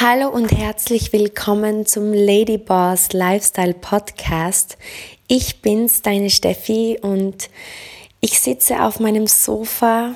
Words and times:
Hallo 0.00 0.28
und 0.28 0.50
herzlich 0.50 1.12
willkommen 1.12 1.86
zum 1.86 2.12
Ladyboss 2.12 3.12
Lifestyle 3.12 3.74
Podcast. 3.74 4.78
Ich 5.28 5.60
bin's, 5.60 6.00
deine 6.00 6.30
Steffi, 6.30 6.98
und 7.00 7.50
ich 8.20 8.40
sitze 8.40 8.82
auf 8.82 9.00
meinem 9.00 9.26
Sofa. 9.26 10.14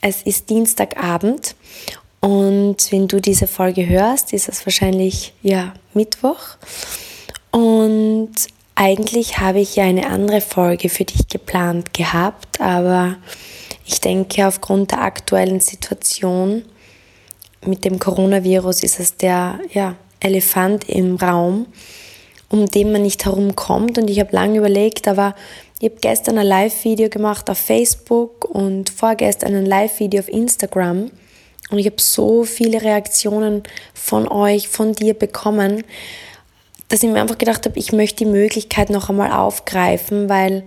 Es 0.00 0.22
ist 0.22 0.48
Dienstagabend 0.50 1.54
und 2.20 2.90
wenn 2.90 3.06
du 3.06 3.20
diese 3.20 3.46
Folge 3.46 3.86
hörst, 3.86 4.32
ist 4.32 4.48
es 4.48 4.64
wahrscheinlich 4.66 5.34
ja 5.42 5.74
Mittwoch. 5.94 6.56
Und 7.50 8.32
eigentlich 8.74 9.38
habe 9.38 9.60
ich 9.60 9.76
ja 9.76 9.84
eine 9.84 10.08
andere 10.08 10.40
Folge 10.40 10.88
für 10.88 11.04
dich 11.04 11.28
geplant 11.28 11.92
gehabt, 11.92 12.60
aber 12.60 13.16
ich 13.84 14.00
denke, 14.00 14.48
aufgrund 14.48 14.92
der 14.92 15.02
aktuellen 15.02 15.60
Situation 15.60 16.64
mit 17.64 17.84
dem 17.84 17.98
Coronavirus 17.98 18.82
ist 18.82 19.00
es 19.00 19.16
der 19.16 19.60
ja, 19.72 19.96
Elefant 20.20 20.88
im 20.88 21.16
Raum, 21.16 21.66
um 22.48 22.66
den 22.66 22.92
man 22.92 23.02
nicht 23.02 23.24
herumkommt. 23.24 23.98
Und 23.98 24.08
ich 24.08 24.20
habe 24.20 24.34
lange 24.34 24.58
überlegt, 24.58 25.08
aber 25.08 25.34
ich 25.80 25.90
habe 25.90 26.00
gestern 26.00 26.38
ein 26.38 26.46
Live-Video 26.46 27.08
gemacht 27.08 27.48
auf 27.50 27.58
Facebook 27.58 28.44
und 28.44 28.90
vorgestern 28.90 29.54
ein 29.54 29.66
Live-Video 29.66 30.20
auf 30.20 30.28
Instagram. 30.28 31.10
Und 31.70 31.78
ich 31.78 31.86
habe 31.86 32.00
so 32.00 32.44
viele 32.44 32.82
Reaktionen 32.82 33.62
von 33.94 34.26
euch, 34.26 34.68
von 34.68 34.92
dir 34.94 35.14
bekommen, 35.14 35.84
dass 36.88 37.02
ich 37.02 37.10
mir 37.10 37.20
einfach 37.20 37.38
gedacht 37.38 37.66
habe, 37.66 37.78
ich 37.78 37.92
möchte 37.92 38.24
die 38.24 38.30
Möglichkeit 38.30 38.88
noch 38.88 39.10
einmal 39.10 39.30
aufgreifen, 39.30 40.28
weil 40.28 40.64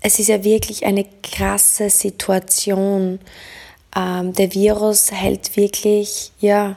es 0.00 0.18
ist 0.18 0.28
ja 0.28 0.42
wirklich 0.42 0.86
eine 0.86 1.04
krasse 1.22 1.90
Situation. 1.90 3.18
Ähm, 3.96 4.32
der 4.34 4.54
Virus 4.54 5.10
hält 5.12 5.56
wirklich, 5.56 6.32
ja, 6.40 6.76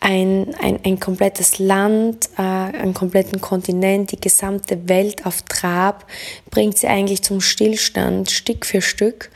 ein, 0.00 0.54
ein, 0.60 0.78
ein 0.84 1.00
komplettes 1.00 1.58
Land, 1.58 2.30
äh, 2.38 2.42
einen 2.42 2.94
kompletten 2.94 3.40
Kontinent, 3.40 4.12
die 4.12 4.20
gesamte 4.20 4.88
Welt 4.88 5.26
auf 5.26 5.42
Trab, 5.42 6.06
bringt 6.50 6.78
sie 6.78 6.86
eigentlich 6.86 7.22
zum 7.22 7.40
Stillstand, 7.40 8.30
Stück 8.30 8.64
für 8.64 8.80
Stück. 8.80 9.30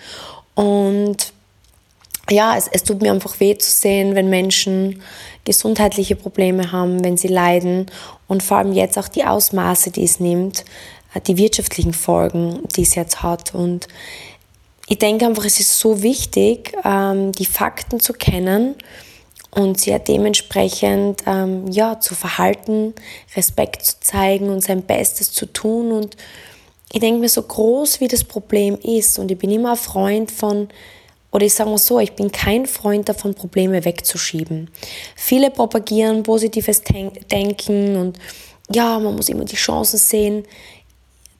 Und 0.54 1.32
ja, 2.30 2.56
es, 2.56 2.68
es 2.68 2.84
tut 2.84 3.02
mir 3.02 3.12
einfach 3.12 3.40
weh 3.40 3.56
zu 3.58 3.70
sehen, 3.70 4.14
wenn 4.14 4.30
Menschen 4.30 5.02
gesundheitliche 5.44 6.14
Probleme 6.14 6.70
haben, 6.70 7.02
wenn 7.04 7.16
sie 7.16 7.28
leiden 7.28 7.86
und 8.28 8.42
vor 8.42 8.58
allem 8.58 8.72
jetzt 8.72 8.98
auch 8.98 9.08
die 9.08 9.24
Ausmaße, 9.24 9.90
die 9.90 10.04
es 10.04 10.20
nimmt, 10.20 10.64
äh, 11.14 11.20
die 11.20 11.36
wirtschaftlichen 11.36 11.92
Folgen, 11.92 12.60
die 12.76 12.82
es 12.82 12.94
jetzt 12.94 13.22
hat. 13.22 13.54
Und 13.54 13.88
ich 14.92 14.98
denke 14.98 15.24
einfach, 15.24 15.46
es 15.46 15.58
ist 15.58 15.78
so 15.78 16.02
wichtig, 16.02 16.74
ähm, 16.84 17.32
die 17.32 17.46
Fakten 17.46 17.98
zu 17.98 18.12
kennen 18.12 18.74
und 19.50 19.80
sehr 19.80 19.98
dementsprechend 19.98 21.22
ähm, 21.24 21.66
ja, 21.72 21.98
zu 21.98 22.14
verhalten, 22.14 22.92
Respekt 23.34 23.86
zu 23.86 24.00
zeigen 24.00 24.50
und 24.50 24.62
sein 24.62 24.82
Bestes 24.82 25.32
zu 25.32 25.46
tun. 25.46 25.92
Und 25.92 26.18
ich 26.92 27.00
denke 27.00 27.20
mir, 27.20 27.30
so 27.30 27.40
groß 27.40 28.00
wie 28.00 28.08
das 28.08 28.22
Problem 28.22 28.76
ist, 28.82 29.18
und 29.18 29.30
ich 29.30 29.38
bin 29.38 29.50
immer 29.50 29.70
ein 29.70 29.76
Freund 29.78 30.30
von, 30.30 30.68
oder 31.30 31.46
ich 31.46 31.54
sage 31.54 31.70
mal 31.70 31.78
so, 31.78 31.98
ich 31.98 32.12
bin 32.12 32.30
kein 32.30 32.66
Freund 32.66 33.08
davon, 33.08 33.32
Probleme 33.32 33.86
wegzuschieben. 33.86 34.68
Viele 35.16 35.50
propagieren 35.50 36.22
positives 36.22 36.82
Denken 37.30 37.96
und 37.96 38.18
ja, 38.70 38.98
man 38.98 39.16
muss 39.16 39.30
immer 39.30 39.46
die 39.46 39.56
Chancen 39.56 39.96
sehen. 39.96 40.44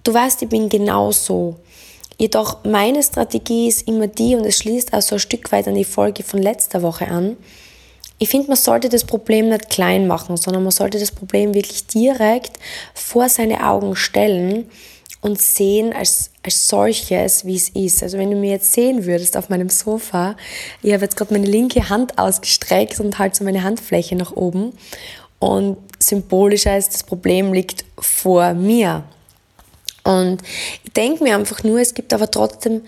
Du 0.04 0.14
weißt, 0.14 0.40
ich 0.40 0.48
bin 0.48 0.70
genauso. 0.70 1.58
Jedoch 2.22 2.62
meine 2.62 3.02
Strategie 3.02 3.66
ist 3.66 3.88
immer 3.88 4.06
die, 4.06 4.36
und 4.36 4.44
es 4.44 4.58
schließt 4.58 4.92
auch 4.92 5.02
so 5.02 5.16
ein 5.16 5.18
Stück 5.18 5.50
weit 5.50 5.66
an 5.66 5.74
die 5.74 5.84
Folge 5.84 6.22
von 6.22 6.40
letzter 6.40 6.80
Woche 6.80 7.08
an. 7.08 7.36
Ich 8.20 8.28
finde, 8.28 8.46
man 8.46 8.56
sollte 8.56 8.88
das 8.88 9.02
Problem 9.02 9.48
nicht 9.48 9.70
klein 9.70 10.06
machen, 10.06 10.36
sondern 10.36 10.62
man 10.62 10.70
sollte 10.70 11.00
das 11.00 11.10
Problem 11.10 11.52
wirklich 11.52 11.88
direkt 11.88 12.60
vor 12.94 13.28
seine 13.28 13.66
Augen 13.68 13.96
stellen 13.96 14.70
und 15.20 15.42
sehen 15.42 15.92
als, 15.92 16.30
als 16.44 16.68
solches, 16.68 17.44
wie 17.44 17.56
es 17.56 17.70
ist. 17.70 18.04
Also 18.04 18.18
wenn 18.18 18.30
du 18.30 18.36
mir 18.36 18.52
jetzt 18.52 18.72
sehen 18.72 19.04
würdest 19.04 19.36
auf 19.36 19.48
meinem 19.48 19.68
Sofa, 19.68 20.36
ich 20.80 20.92
habe 20.92 21.02
jetzt 21.02 21.16
gerade 21.16 21.34
meine 21.34 21.46
linke 21.46 21.88
Hand 21.88 22.18
ausgestreckt 22.18 23.00
und 23.00 23.18
halt 23.18 23.34
so 23.34 23.42
meine 23.42 23.64
Handfläche 23.64 24.14
nach 24.14 24.30
oben 24.30 24.74
und 25.40 25.76
symbolischer 25.98 26.78
ist, 26.78 26.94
das 26.94 27.02
Problem 27.02 27.52
liegt 27.52 27.84
vor 27.98 28.54
mir. 28.54 29.02
Und 30.04 30.42
ich 30.84 30.92
denke 30.92 31.22
mir 31.22 31.36
einfach 31.36 31.62
nur, 31.62 31.80
es 31.80 31.94
gibt 31.94 32.12
aber 32.12 32.30
trotzdem 32.30 32.82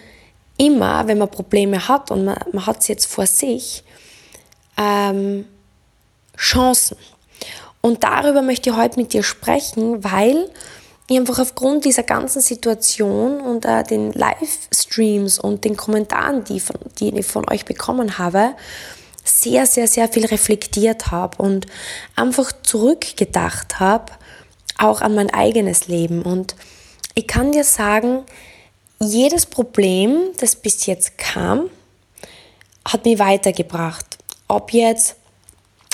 immer, 0.57 1.07
wenn 1.07 1.19
man 1.19 1.31
Probleme 1.31 1.89
hat 1.89 2.11
und 2.11 2.25
man, 2.25 2.39
man 2.53 2.67
hat 2.67 2.81
es 2.81 2.89
jetzt 2.89 3.07
vor 3.07 3.27
sich, 3.27 3.85
ähm, 4.77 5.47
Chancen. 6.37 6.97
Und 7.81 8.03
darüber 8.03 8.43
möchte 8.43 8.71
ich 8.71 8.77
heute 8.77 8.99
mit 8.99 9.13
dir 9.13 9.23
sprechen, 9.23 10.03
weil 10.03 10.51
ich 11.09 11.19
einfach 11.19 11.39
aufgrund 11.39 11.85
dieser 11.85 12.03
ganzen 12.03 12.41
Situation 12.41 13.41
und 13.41 13.67
äh, 13.67 13.85
den 13.85 14.13
Livestreams 14.13 15.39
und 15.39 15.65
den 15.65 15.77
Kommentaren, 15.77 16.45
die, 16.45 16.61
von, 16.61 16.77
die 16.99 17.17
ich 17.17 17.27
von 17.27 17.49
euch 17.51 17.65
bekommen 17.65 18.19
habe, 18.19 18.55
sehr, 19.23 19.67
sehr, 19.67 19.87
sehr 19.87 20.09
viel 20.09 20.27
reflektiert 20.27 21.11
habe 21.11 21.43
und 21.43 21.67
einfach 22.17 22.53
zurückgedacht 22.63 23.81
habe, 23.81 24.13
auch 24.79 25.01
an 25.03 25.15
mein 25.15 25.31
eigenes 25.33 25.87
Leben. 25.89 26.23
Und 26.23 26.55
ich 27.15 27.27
kann 27.27 27.53
dir 27.53 27.65
sagen, 27.65 28.25
jedes 29.01 29.47
Problem, 29.47 30.31
das 30.39 30.57
bis 30.57 30.87
jetzt 30.87 31.19
kam, 31.19 31.71
hat 32.87 33.05
mich 33.05 33.19
weitergebracht. 33.19 34.19
Ob 34.49 34.73
jetzt, 34.73 35.17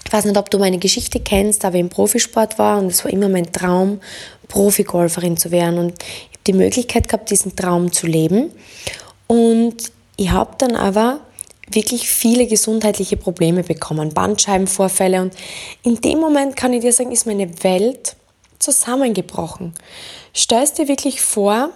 ich 0.05 0.13
weiß 0.13 0.25
nicht, 0.25 0.37
ob 0.37 0.51
du 0.51 0.59
meine 0.59 0.79
Geschichte 0.79 1.21
kennst, 1.21 1.65
aber 1.65 1.77
im 1.77 1.89
Profisport 1.89 2.59
war 2.59 2.79
und 2.79 2.87
es 2.87 3.05
war 3.05 3.13
immer 3.13 3.29
mein 3.29 3.53
Traum, 3.53 4.01
Profigolferin 4.49 5.37
zu 5.37 5.51
werden. 5.51 5.79
Und 5.79 6.03
ich 6.03 6.29
habe 6.29 6.45
die 6.47 6.53
Möglichkeit 6.55 7.09
gehabt, 7.09 7.31
diesen 7.31 7.55
Traum 7.55 7.93
zu 7.93 8.07
leben. 8.07 8.51
Und 9.27 9.93
ich 10.17 10.31
habe 10.31 10.55
dann 10.59 10.75
aber 10.75 11.21
wirklich 11.71 12.09
viele 12.09 12.47
gesundheitliche 12.47 13.17
Probleme 13.17 13.63
bekommen, 13.63 14.13
Bandscheibenvorfälle. 14.13 15.23
Und 15.23 15.35
in 15.85 16.01
dem 16.01 16.19
Moment 16.19 16.57
kann 16.57 16.73
ich 16.73 16.81
dir 16.81 16.93
sagen, 16.93 17.13
ist 17.13 17.27
meine 17.27 17.63
Welt 17.63 18.17
zusammengebrochen. 18.59 19.73
Stellst 20.35 20.79
dir 20.79 20.89
wirklich 20.89 21.21
vor, 21.21 21.71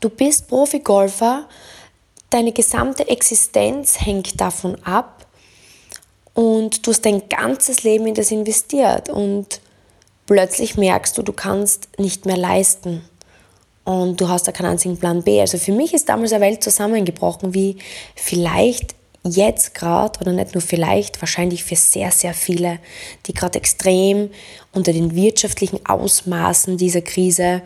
du 0.00 0.08
bist 0.08 0.48
Profigolfer, 0.48 1.48
deine 2.30 2.52
gesamte 2.52 3.08
Existenz 3.08 4.00
hängt 4.00 4.40
davon 4.40 4.76
ab 4.84 5.26
und 6.34 6.86
du 6.86 6.90
hast 6.90 7.04
dein 7.04 7.28
ganzes 7.28 7.82
Leben 7.82 8.06
in 8.06 8.14
das 8.14 8.30
investiert 8.30 9.08
und 9.08 9.60
plötzlich 10.26 10.76
merkst 10.76 11.16
du, 11.16 11.22
du 11.22 11.32
kannst 11.32 11.88
nicht 11.98 12.26
mehr 12.26 12.36
leisten 12.36 13.02
und 13.84 14.20
du 14.20 14.28
hast 14.28 14.48
da 14.48 14.52
keinen 14.52 14.72
einzigen 14.72 14.98
Plan 14.98 15.22
B. 15.22 15.40
Also 15.40 15.58
für 15.58 15.72
mich 15.72 15.94
ist 15.94 16.08
damals 16.08 16.32
eine 16.32 16.44
Welt 16.44 16.62
zusammengebrochen, 16.62 17.54
wie 17.54 17.76
vielleicht 18.16 18.94
jetzt 19.28 19.74
gerade, 19.74 20.18
oder 20.20 20.32
nicht 20.32 20.54
nur 20.54 20.62
vielleicht, 20.62 21.20
wahrscheinlich 21.20 21.64
für 21.64 21.76
sehr, 21.76 22.10
sehr 22.10 22.34
viele, 22.34 22.78
die 23.26 23.34
gerade 23.34 23.58
extrem 23.58 24.30
unter 24.72 24.92
den 24.92 25.14
wirtschaftlichen 25.14 25.84
Ausmaßen 25.86 26.76
dieser 26.76 27.02
Krise 27.02 27.62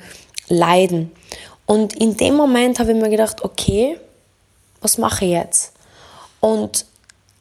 leiden. 0.49 1.11
Und 1.67 1.95
in 1.95 2.17
dem 2.17 2.35
Moment 2.35 2.79
habe 2.79 2.93
ich 2.93 2.97
mir 2.97 3.11
gedacht, 3.11 3.45
okay, 3.45 3.97
was 4.81 4.99
mache 4.99 5.25
ich 5.25 5.33
jetzt? 5.33 5.73
Und 6.41 6.87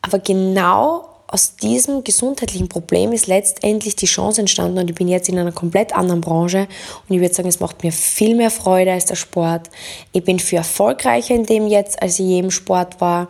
aber 0.02 0.20
genau 0.20 1.10
aus 1.32 1.56
diesem 1.56 2.04
gesundheitlichen 2.04 2.70
Problem 2.70 3.12
ist 3.12 3.28
letztendlich 3.28 3.96
die 3.96 4.08
Chance 4.08 4.42
entstanden 4.42 4.80
und 4.80 4.90
ich 4.90 4.96
bin 4.96 5.08
jetzt 5.08 5.30
in 5.30 5.38
einer 5.38 5.52
komplett 5.52 5.96
anderen 5.96 6.22
Branche 6.22 6.68
und 7.08 7.16
ich 7.16 7.22
würde 7.22 7.34
sagen, 7.34 7.50
es 7.50 7.60
macht 7.60 7.84
mir 7.84 7.92
viel 7.92 8.36
mehr 8.36 8.50
Freude 8.50 8.92
als 8.92 9.06
der 9.06 9.16
Sport. 9.16 9.70
Ich 10.12 10.24
bin 10.24 10.40
viel 10.40 10.58
erfolgreicher 10.58 11.36
in 11.36 11.46
dem 11.46 11.68
jetzt, 11.68 12.02
als 12.02 12.18
ich 12.20 12.26
je 12.26 12.40
im 12.40 12.50
Sport 12.50 13.00
war 13.00 13.28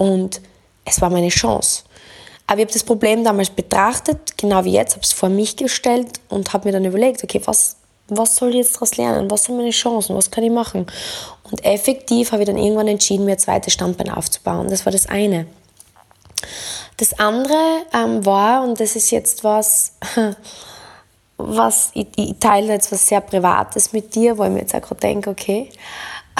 und 0.00 0.40
es 0.86 1.02
war 1.02 1.10
meine 1.10 1.28
Chance. 1.28 1.84
Aber 2.46 2.58
ich 2.58 2.64
habe 2.64 2.72
das 2.72 2.84
Problem 2.84 3.22
damals 3.22 3.50
betrachtet, 3.50 4.38
genau 4.38 4.64
wie 4.64 4.72
jetzt, 4.72 4.94
habe 4.94 5.02
es 5.02 5.12
vor 5.12 5.28
mich 5.28 5.56
gestellt 5.56 6.20
und 6.30 6.54
habe 6.54 6.66
mir 6.66 6.72
dann 6.72 6.86
überlegt, 6.86 7.22
okay, 7.22 7.42
was, 7.44 7.76
was 8.08 8.34
soll 8.34 8.48
ich 8.48 8.56
jetzt 8.56 8.76
daraus 8.76 8.96
lernen? 8.96 9.30
Was 9.30 9.44
sind 9.44 9.58
meine 9.58 9.70
Chancen? 9.70 10.16
Was 10.16 10.30
kann 10.30 10.42
ich 10.42 10.50
machen? 10.50 10.86
Und 11.50 11.62
effektiv 11.66 12.32
habe 12.32 12.42
ich 12.42 12.48
dann 12.48 12.56
irgendwann 12.56 12.88
entschieden, 12.88 13.26
mir 13.26 13.32
ein 13.32 13.38
zweites 13.38 13.74
Standbein 13.74 14.08
aufzubauen. 14.08 14.68
Das 14.70 14.86
war 14.86 14.92
das 14.92 15.06
eine. 15.06 15.46
Das 16.96 17.18
andere 17.18 17.82
ähm, 17.92 18.24
war, 18.24 18.64
und 18.64 18.80
das 18.80 18.96
ist 18.96 19.10
jetzt 19.10 19.44
was, 19.44 19.92
was 21.36 21.90
ich, 21.92 22.06
ich, 22.16 22.36
teile 22.40 22.72
jetzt 22.72 22.90
was 22.90 23.06
sehr 23.06 23.20
Privates 23.20 23.92
mit 23.92 24.14
dir, 24.14 24.38
wo 24.38 24.44
ich 24.44 24.50
mir 24.50 24.60
jetzt 24.60 24.74
auch 24.74 24.80
gerade 24.80 25.00
denke, 25.00 25.28
okay, 25.28 25.70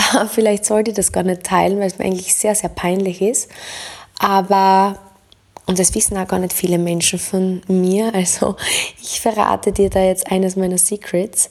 Vielleicht 0.30 0.64
sollte 0.64 0.90
ich 0.90 0.96
das 0.96 1.12
gar 1.12 1.22
nicht 1.22 1.44
teilen, 1.44 1.78
weil 1.78 1.86
es 1.86 1.98
mir 1.98 2.06
eigentlich 2.06 2.34
sehr, 2.34 2.54
sehr 2.54 2.70
peinlich 2.70 3.22
ist. 3.22 3.50
Aber, 4.18 4.98
und 5.66 5.78
das 5.78 5.94
wissen 5.94 6.16
auch 6.18 6.28
gar 6.28 6.38
nicht 6.38 6.52
viele 6.52 6.78
Menschen 6.78 7.18
von 7.18 7.62
mir, 7.68 8.14
also 8.14 8.56
ich 9.00 9.20
verrate 9.20 9.72
dir 9.72 9.90
da 9.90 10.00
jetzt 10.02 10.30
eines 10.30 10.56
meiner 10.56 10.78
Secrets. 10.78 11.50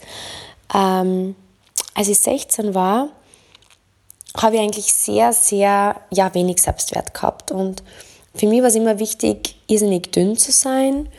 Ähm, 0.73 1.35
als 1.95 2.07
ich 2.07 2.19
16 2.19 2.75
war, 2.75 3.09
habe 4.37 4.55
ich 4.55 4.61
eigentlich 4.61 4.93
sehr, 4.93 5.33
sehr 5.33 5.95
ja, 6.11 6.33
wenig 6.33 6.61
Selbstwert 6.61 7.13
gehabt 7.13 7.51
und 7.51 7.83
für 8.35 8.47
mich 8.47 8.61
war 8.61 8.67
es 8.67 8.75
immer 8.75 8.99
wichtig, 8.99 9.55
irrsinnig 9.67 10.11
dünn 10.11 10.37
zu 10.37 10.51
sein. 10.51 11.09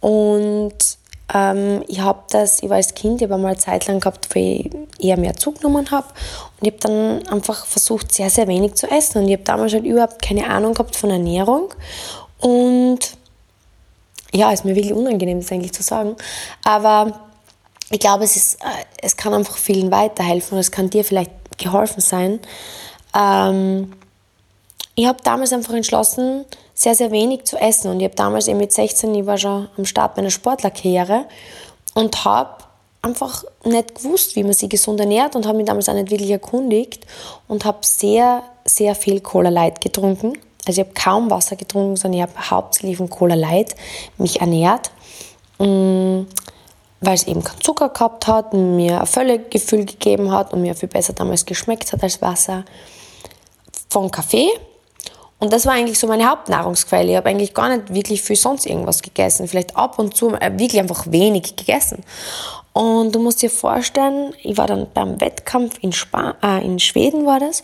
Und 0.00 0.74
ähm, 1.32 1.82
ich 1.88 2.00
habe 2.00 2.22
das, 2.30 2.62
ich 2.62 2.68
war 2.68 2.76
als 2.76 2.94
Kind, 2.94 3.22
ich 3.22 3.30
habe 3.30 3.40
mal 3.40 3.48
eine 3.48 3.58
Zeit 3.58 3.86
lang 3.86 4.00
gehabt, 4.00 4.28
wo 4.34 4.38
ich 4.38 4.70
eher 4.98 5.16
mehr 5.16 5.36
zugenommen 5.36 5.90
habe. 5.90 6.06
Und 6.60 6.66
ich 6.66 6.72
habe 6.72 6.80
dann 6.80 7.26
einfach 7.28 7.64
versucht, 7.66 8.12
sehr, 8.12 8.30
sehr 8.30 8.46
wenig 8.46 8.74
zu 8.74 8.90
essen. 8.90 9.22
Und 9.22 9.28
ich 9.28 9.34
habe 9.34 9.44
damals 9.44 9.72
halt 9.72 9.84
überhaupt 9.84 10.20
keine 10.20 10.48
Ahnung 10.48 10.74
gehabt 10.74 10.96
von 10.96 11.10
Ernährung. 11.10 11.72
Und 12.40 12.98
ja, 14.32 14.50
ist 14.52 14.64
mir 14.64 14.74
wirklich 14.74 14.92
unangenehm, 14.92 15.40
das 15.40 15.52
eigentlich 15.52 15.72
zu 15.72 15.82
sagen. 15.82 16.16
Aber 16.64 17.20
ich 17.90 18.00
glaube, 18.00 18.24
es, 18.24 18.36
ist, 18.36 18.54
äh, 18.56 18.84
es 19.00 19.16
kann 19.16 19.32
einfach 19.32 19.56
vielen 19.56 19.90
weiterhelfen 19.90 20.56
und 20.56 20.60
es 20.60 20.72
kann 20.72 20.90
dir 20.90 21.04
vielleicht 21.04 21.30
geholfen 21.56 22.00
sein. 22.00 22.40
Ähm, 23.16 23.92
ich 24.94 25.06
habe 25.06 25.18
damals 25.22 25.52
einfach 25.52 25.74
entschlossen, 25.74 26.44
sehr, 26.74 26.94
sehr 26.94 27.10
wenig 27.10 27.44
zu 27.44 27.56
essen. 27.56 27.90
Und 27.90 28.00
ich 28.00 28.04
habe 28.04 28.16
damals 28.16 28.48
eben 28.48 28.58
mit 28.58 28.72
16, 28.72 29.14
ich 29.14 29.26
war 29.26 29.38
schon 29.38 29.68
am 29.76 29.84
Start 29.84 30.16
meiner 30.16 30.30
Sportlerkarriere 30.30 31.26
und 31.94 32.24
habe 32.24 32.64
einfach 33.00 33.44
nicht 33.64 33.94
gewusst, 33.94 34.34
wie 34.34 34.42
man 34.42 34.54
sich 34.54 34.68
gesund 34.70 34.98
ernährt 34.98 35.36
und 35.36 35.46
habe 35.46 35.58
mich 35.58 35.66
damals 35.66 35.88
auch 35.88 35.94
nicht 35.94 36.10
wirklich 36.10 36.30
erkundigt 36.30 37.06
und 37.46 37.64
habe 37.64 37.78
sehr, 37.82 38.42
sehr 38.64 38.94
viel 38.94 39.20
Cola 39.20 39.50
Light 39.50 39.80
getrunken. 39.80 40.32
Also 40.66 40.80
ich 40.80 40.86
habe 40.86 40.94
kaum 40.94 41.30
Wasser 41.30 41.56
getrunken, 41.56 41.96
sondern 41.96 42.20
ich 42.20 42.22
habe 42.22 42.50
hauptsächlich 42.50 42.96
von 42.96 43.10
Cola 43.10 43.34
Light 43.34 43.74
mich 44.16 44.40
ernährt, 44.40 44.90
mm, 45.58 46.22
weil 47.02 47.14
es 47.14 47.26
eben 47.26 47.44
keinen 47.44 47.60
Zucker 47.60 47.90
gehabt 47.90 48.26
hat, 48.26 48.54
mir 48.54 49.00
ein 49.00 49.06
Völlegefühl 49.06 49.84
gegeben 49.84 50.32
hat 50.32 50.54
und 50.54 50.62
mir 50.62 50.74
viel 50.74 50.88
besser 50.88 51.12
damals 51.12 51.44
geschmeckt 51.44 51.92
hat 51.92 52.02
als 52.02 52.22
Wasser. 52.22 52.64
Von 53.90 54.10
Kaffee 54.10 54.48
und 55.44 55.52
das 55.52 55.66
war 55.66 55.74
eigentlich 55.74 55.98
so 55.98 56.06
meine 56.06 56.26
Hauptnahrungsquelle. 56.26 57.10
Ich 57.10 57.16
habe 57.18 57.28
eigentlich 57.28 57.52
gar 57.52 57.68
nicht 57.68 57.92
wirklich 57.92 58.22
viel 58.22 58.34
sonst 58.34 58.64
irgendwas 58.64 59.02
gegessen. 59.02 59.46
Vielleicht 59.46 59.76
ab 59.76 59.98
und 59.98 60.16
zu, 60.16 60.30
äh, 60.30 60.50
wirklich 60.52 60.80
einfach 60.80 61.04
wenig 61.10 61.54
gegessen. 61.54 62.02
Und 62.72 63.14
du 63.14 63.18
musst 63.18 63.42
dir 63.42 63.50
vorstellen, 63.50 64.32
ich 64.42 64.56
war 64.56 64.66
dann 64.66 64.86
beim 64.94 65.20
Wettkampf 65.20 65.76
in, 65.82 65.92
Spa 65.92 66.34
äh, 66.42 66.64
in 66.64 66.78
Schweden 66.78 67.26
war 67.26 67.40
das. 67.40 67.62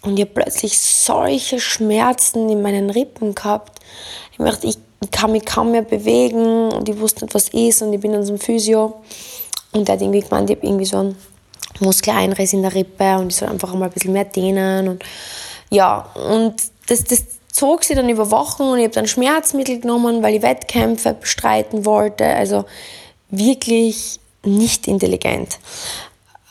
Und 0.00 0.18
ich 0.18 0.24
habe 0.24 0.32
plötzlich 0.32 0.80
solche 0.80 1.60
Schmerzen 1.60 2.48
in 2.48 2.62
meinen 2.62 2.88
Rippen 2.88 3.34
gehabt. 3.34 3.80
Ich, 4.32 4.38
dachte, 4.38 4.66
ich 4.66 4.78
kann 5.10 5.32
mich 5.32 5.44
kaum 5.44 5.72
mehr 5.72 5.82
bewegen 5.82 6.72
und 6.72 6.88
ich 6.88 6.98
wusste 6.98 7.26
nicht, 7.26 7.34
was 7.34 7.50
ist. 7.50 7.82
Und 7.82 7.92
ich 7.92 8.00
bin 8.00 8.12
dann 8.12 8.24
zum 8.24 8.38
Physio. 8.38 9.02
Und 9.72 9.86
der 9.86 9.96
hat 9.96 10.00
irgendwie 10.00 10.20
gemeint, 10.20 10.48
ich 10.48 10.56
habe 10.56 10.66
irgendwie 10.66 10.86
so 10.86 10.96
einen 10.96 11.16
Muskeleinriss 11.80 12.54
in 12.54 12.62
der 12.62 12.74
Rippe 12.74 13.18
und 13.18 13.28
ich 13.28 13.36
soll 13.36 13.50
einfach 13.50 13.74
mal 13.74 13.84
ein 13.84 13.92
bisschen 13.92 14.14
mehr 14.14 14.24
dehnen. 14.24 14.88
Und 14.88 15.04
ja, 15.68 16.08
und 16.14 16.56
das, 16.90 17.04
das 17.04 17.24
zog 17.52 17.84
sich 17.84 17.96
dann 17.96 18.08
über 18.08 18.30
Wochen 18.30 18.62
und 18.64 18.78
ich 18.78 18.84
habe 18.84 18.94
dann 18.94 19.06
Schmerzmittel 19.06 19.80
genommen, 19.80 20.22
weil 20.22 20.36
ich 20.36 20.42
Wettkämpfe 20.42 21.14
bestreiten 21.14 21.84
wollte. 21.84 22.26
Also 22.26 22.64
wirklich 23.30 24.18
nicht 24.44 24.88
intelligent. 24.88 25.58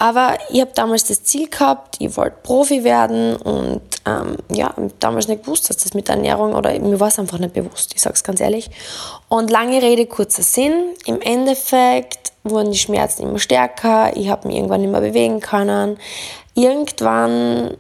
Aber 0.02 0.38
ich 0.50 0.62
habe 0.62 0.72
damals 0.74 1.04
das 1.04 1.24
Ziel 1.24 1.50
gehabt, 1.50 1.98
ich 2.00 2.16
wollte 2.16 2.38
Profi 2.42 2.86
werden 2.86 3.36
und 3.36 3.82
ähm, 4.06 4.38
ja, 4.50 4.74
damals 5.02 5.28
nicht 5.28 5.44
gewusst, 5.44 5.70
dass 5.70 5.76
das 5.76 5.94
mit 5.94 6.08
Ernährung 6.08 6.54
oder 6.54 6.80
mir 6.80 7.02
war 7.02 7.10
es 7.10 7.20
einfach 7.20 7.38
nicht 7.38 7.54
bewusst, 7.54 7.92
ich 7.94 8.02
sage 8.02 8.14
es 8.14 8.24
ganz 8.24 8.40
ehrlich. 8.40 8.72
Und 9.28 9.52
lange 9.52 9.82
Rede, 9.82 10.06
kurzer 10.06 10.42
Sinn. 10.42 10.94
Im 11.06 11.20
Endeffekt 11.20 12.32
wurden 12.46 12.72
die 12.72 12.78
Schmerzen 12.78 13.24
immer 13.24 13.40
stärker, 13.40 14.16
ich 14.16 14.30
habe 14.30 14.48
mich 14.48 14.56
irgendwann 14.56 14.80
nicht 14.80 14.92
mehr 14.92 15.02
bewegen 15.02 15.42
können. 15.42 15.98
Irgendwann 16.56 17.76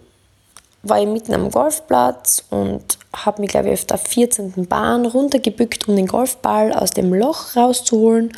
war 0.83 1.01
ich 1.01 1.07
mitten 1.07 1.33
am 1.33 1.51
Golfplatz 1.51 2.43
und 2.49 2.97
habe 3.15 3.41
mich, 3.41 3.51
glaube 3.51 3.67
ich, 3.67 3.73
auf 3.73 3.85
der 3.85 3.97
14. 3.97 4.67
Bahn 4.67 5.05
runtergebückt, 5.05 5.87
um 5.87 5.95
den 5.95 6.07
Golfball 6.07 6.73
aus 6.73 6.91
dem 6.91 7.13
Loch 7.13 7.55
rauszuholen 7.55 8.31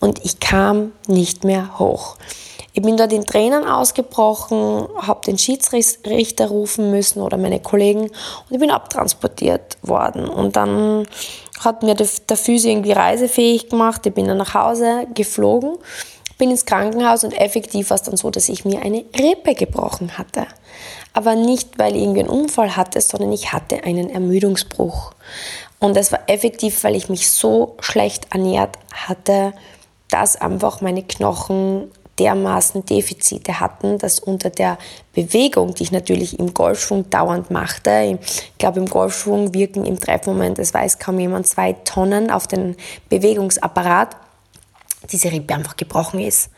und 0.00 0.24
ich 0.24 0.40
kam 0.40 0.92
nicht 1.06 1.44
mehr 1.44 1.78
hoch. 1.78 2.16
Ich 2.72 2.82
bin 2.82 2.96
dort 2.98 3.12
in 3.12 3.24
Tränen 3.24 3.64
ausgebrochen, 3.66 4.86
habe 4.98 5.20
den 5.26 5.38
Schiedsrichter 5.38 6.48
rufen 6.48 6.90
müssen 6.90 7.22
oder 7.22 7.38
meine 7.38 7.60
Kollegen 7.60 8.02
und 8.02 8.50
ich 8.50 8.58
bin 8.58 8.70
abtransportiert 8.70 9.78
worden. 9.80 10.28
Und 10.28 10.56
dann 10.56 11.06
hat 11.60 11.82
mir 11.82 11.94
der, 11.94 12.08
der 12.28 12.36
Physio 12.36 12.70
irgendwie 12.70 12.92
reisefähig 12.92 13.70
gemacht. 13.70 14.04
Ich 14.04 14.12
bin 14.12 14.26
dann 14.26 14.36
nach 14.36 14.52
Hause 14.52 15.06
geflogen, 15.14 15.78
bin 16.36 16.50
ins 16.50 16.66
Krankenhaus 16.66 17.24
und 17.24 17.32
effektiv 17.32 17.88
war 17.88 17.94
es 17.94 18.02
dann 18.02 18.18
so, 18.18 18.30
dass 18.30 18.50
ich 18.50 18.66
mir 18.66 18.82
eine 18.82 19.06
Rippe 19.18 19.54
gebrochen 19.54 20.18
hatte 20.18 20.46
aber 21.16 21.34
nicht, 21.34 21.78
weil 21.78 21.96
ich 21.96 22.02
irgendwie 22.02 22.20
einen 22.20 22.28
Unfall 22.28 22.76
hatte, 22.76 23.00
sondern 23.00 23.32
ich 23.32 23.52
hatte 23.52 23.84
einen 23.84 24.10
Ermüdungsbruch. 24.10 25.12
Und 25.78 25.96
das 25.96 26.12
war 26.12 26.20
effektiv, 26.26 26.84
weil 26.84 26.94
ich 26.94 27.08
mich 27.08 27.30
so 27.30 27.76
schlecht 27.80 28.26
ernährt 28.32 28.76
hatte, 28.92 29.52
dass 30.10 30.36
einfach 30.36 30.80
meine 30.80 31.02
Knochen 31.02 31.90
dermaßen 32.18 32.84
Defizite 32.84 33.60
hatten, 33.60 33.98
dass 33.98 34.20
unter 34.20 34.50
der 34.50 34.78
Bewegung, 35.14 35.74
die 35.74 35.84
ich 35.84 35.92
natürlich 35.92 36.38
im 36.38 36.54
Golfschwung 36.54 37.10
dauernd 37.10 37.50
machte, 37.50 38.18
ich 38.20 38.58
glaube 38.58 38.80
im 38.80 38.86
Golfschwung 38.86 39.52
wirken 39.54 39.84
im 39.84 39.98
Treffmoment, 39.98 40.58
das 40.58 40.72
weiß 40.72 40.98
kaum 40.98 41.18
jemand, 41.18 41.46
zwei 41.46 41.72
Tonnen 41.72 42.30
auf 42.30 42.46
den 42.46 42.76
Bewegungsapparat, 43.08 44.16
diese 45.12 45.30
Rippe 45.30 45.54
einfach 45.54 45.76
gebrochen 45.76 46.20
ist. 46.20 46.50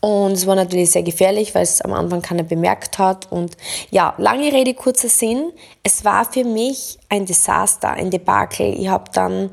Und 0.00 0.32
es 0.32 0.46
war 0.46 0.54
natürlich 0.54 0.92
sehr 0.92 1.02
gefährlich, 1.02 1.54
weil 1.54 1.64
es 1.64 1.80
am 1.80 1.92
Anfang 1.92 2.22
keiner 2.22 2.44
bemerkt 2.44 2.98
hat. 2.98 3.30
Und 3.32 3.56
ja, 3.90 4.14
lange 4.18 4.52
Rede, 4.52 4.74
kurzer 4.74 5.08
Sinn. 5.08 5.52
Es 5.82 6.04
war 6.04 6.24
für 6.24 6.44
mich 6.44 6.98
ein 7.08 7.26
Desaster, 7.26 7.90
ein 7.90 8.10
Debakel. 8.10 8.74
Ich 8.78 8.88
habe 8.88 9.10
dann 9.12 9.50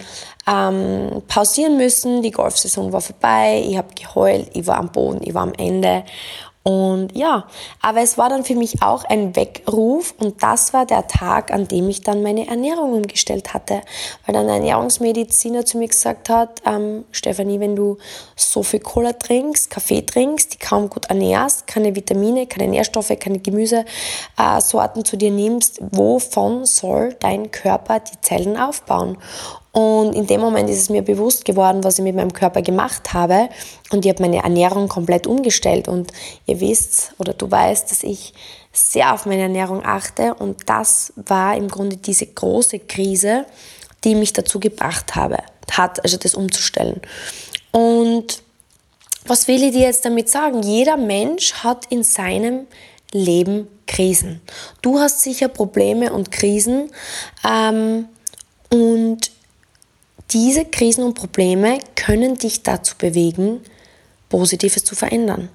ähm, 0.48 1.24
pausieren 1.28 1.78
müssen, 1.78 2.22
die 2.22 2.32
Golfsaison 2.32 2.92
war 2.94 3.02
vorbei, 3.02 3.64
ich 3.68 3.78
habe 3.78 3.88
geheult, 3.96 4.50
ich 4.54 4.68
war 4.68 4.78
am 4.78 4.92
Boden, 4.92 5.22
ich 5.24 5.34
war 5.34 5.44
am 5.44 5.54
Ende. 5.54 6.04
Und 6.68 7.16
ja, 7.16 7.46
aber 7.80 8.02
es 8.02 8.18
war 8.18 8.28
dann 8.28 8.44
für 8.44 8.56
mich 8.56 8.82
auch 8.82 9.04
ein 9.04 9.36
Weckruf 9.36 10.16
und 10.18 10.42
das 10.42 10.74
war 10.74 10.88
der 10.88 11.06
Tag, 11.06 11.52
an 11.52 11.68
dem 11.68 11.88
ich 11.90 12.02
dann 12.02 12.24
meine 12.24 12.48
Ernährung 12.48 12.94
umgestellt 12.94 13.54
hatte, 13.54 13.82
weil 14.26 14.34
dann 14.34 14.48
ein 14.48 14.64
Ernährungsmediziner 14.64 15.64
zu 15.64 15.78
mir 15.78 15.90
gesagt 15.90 16.28
hat, 16.28 16.64
ähm, 16.66 17.06
Stefanie, 17.12 17.60
wenn 17.60 17.76
du 17.76 18.00
so 18.36 18.64
viel 18.64 18.80
Cola 18.80 19.14
trinkst, 19.14 19.70
Kaffee 19.70 20.02
trinkst, 20.02 20.56
die 20.56 20.58
kaum 20.58 20.90
gut 20.90 21.06
ernährst, 21.06 21.68
keine 21.68 21.96
Vitamine, 21.96 22.48
keine 22.48 22.72
Nährstoffe, 22.72 23.14
keine 23.20 23.38
Gemüsesorten 23.38 25.06
zu 25.06 25.18
dir 25.18 25.30
nimmst, 25.30 25.80
wovon 25.92 26.66
soll 26.66 27.16
dein 27.20 27.52
Körper 27.52 28.00
die 28.00 28.20
Zellen 28.22 28.58
aufbauen? 28.58 29.20
Und 29.76 30.16
in 30.16 30.26
dem 30.26 30.40
Moment 30.40 30.70
ist 30.70 30.80
es 30.80 30.90
mir 30.90 31.02
bewusst 31.02 31.44
geworden, 31.44 31.84
was 31.84 32.00
ich 32.00 32.04
mit 32.06 32.16
meinem 32.16 32.32
Körper 32.32 32.62
gemacht 32.62 33.14
habe. 33.14 33.50
Und 33.92 34.06
ich 34.06 34.10
habe 34.10 34.24
meine 34.24 34.42
Ernährung 34.42 34.88
komplett 34.88 35.28
umgestellt. 35.28 35.90
Und 35.90 36.14
ihr 36.46 36.62
wisst 36.62 37.12
oder 37.18 37.34
du 37.34 37.52
weißt, 37.52 37.92
dass 37.92 38.02
ich 38.02 38.34
sehr 38.72 39.14
auf 39.14 39.26
meine 39.26 39.42
Ernährung 39.42 39.84
achte. 39.84 40.34
Und 40.36 40.70
das 40.70 41.12
war 41.18 41.58
im 41.58 41.68
Grunde 41.68 41.98
diese 41.98 42.26
große 42.26 42.80
Krise, 42.80 43.46
die 44.06 44.16
mich 44.16 44.32
dazu 44.32 44.62
gebracht 44.62 45.16
habe, 45.16 45.40
hat, 45.70 46.02
also 46.06 46.16
das 46.16 46.36
umzustellen. 46.36 47.02
Und 47.74 48.44
was 49.26 49.50
will 49.50 49.62
ich 49.62 49.74
dir 49.74 49.82
jetzt 49.82 50.06
damit 50.06 50.30
sagen? 50.30 50.64
Jeder 50.64 50.96
Mensch 50.96 51.54
hat 51.56 51.88
in 51.90 52.04
seinem 52.04 52.68
Leben 53.12 53.68
Krisen. 53.88 54.40
Du 54.82 55.00
hast 55.00 55.20
sicher 55.20 55.50
Probleme 55.50 56.14
und 56.14 56.32
Krisen. 56.32 56.92
Ähm, 57.46 58.08
und 58.72 59.35
diese 60.32 60.66
Krisen 60.66 61.04
und 61.04 61.14
Probleme 61.14 61.80
können 61.96 62.38
dich 62.38 62.64
dazu 62.64 62.96
bewegen, 62.98 63.62
Positives 64.30 64.84
zu 64.84 64.96
verändern. 64.96 65.50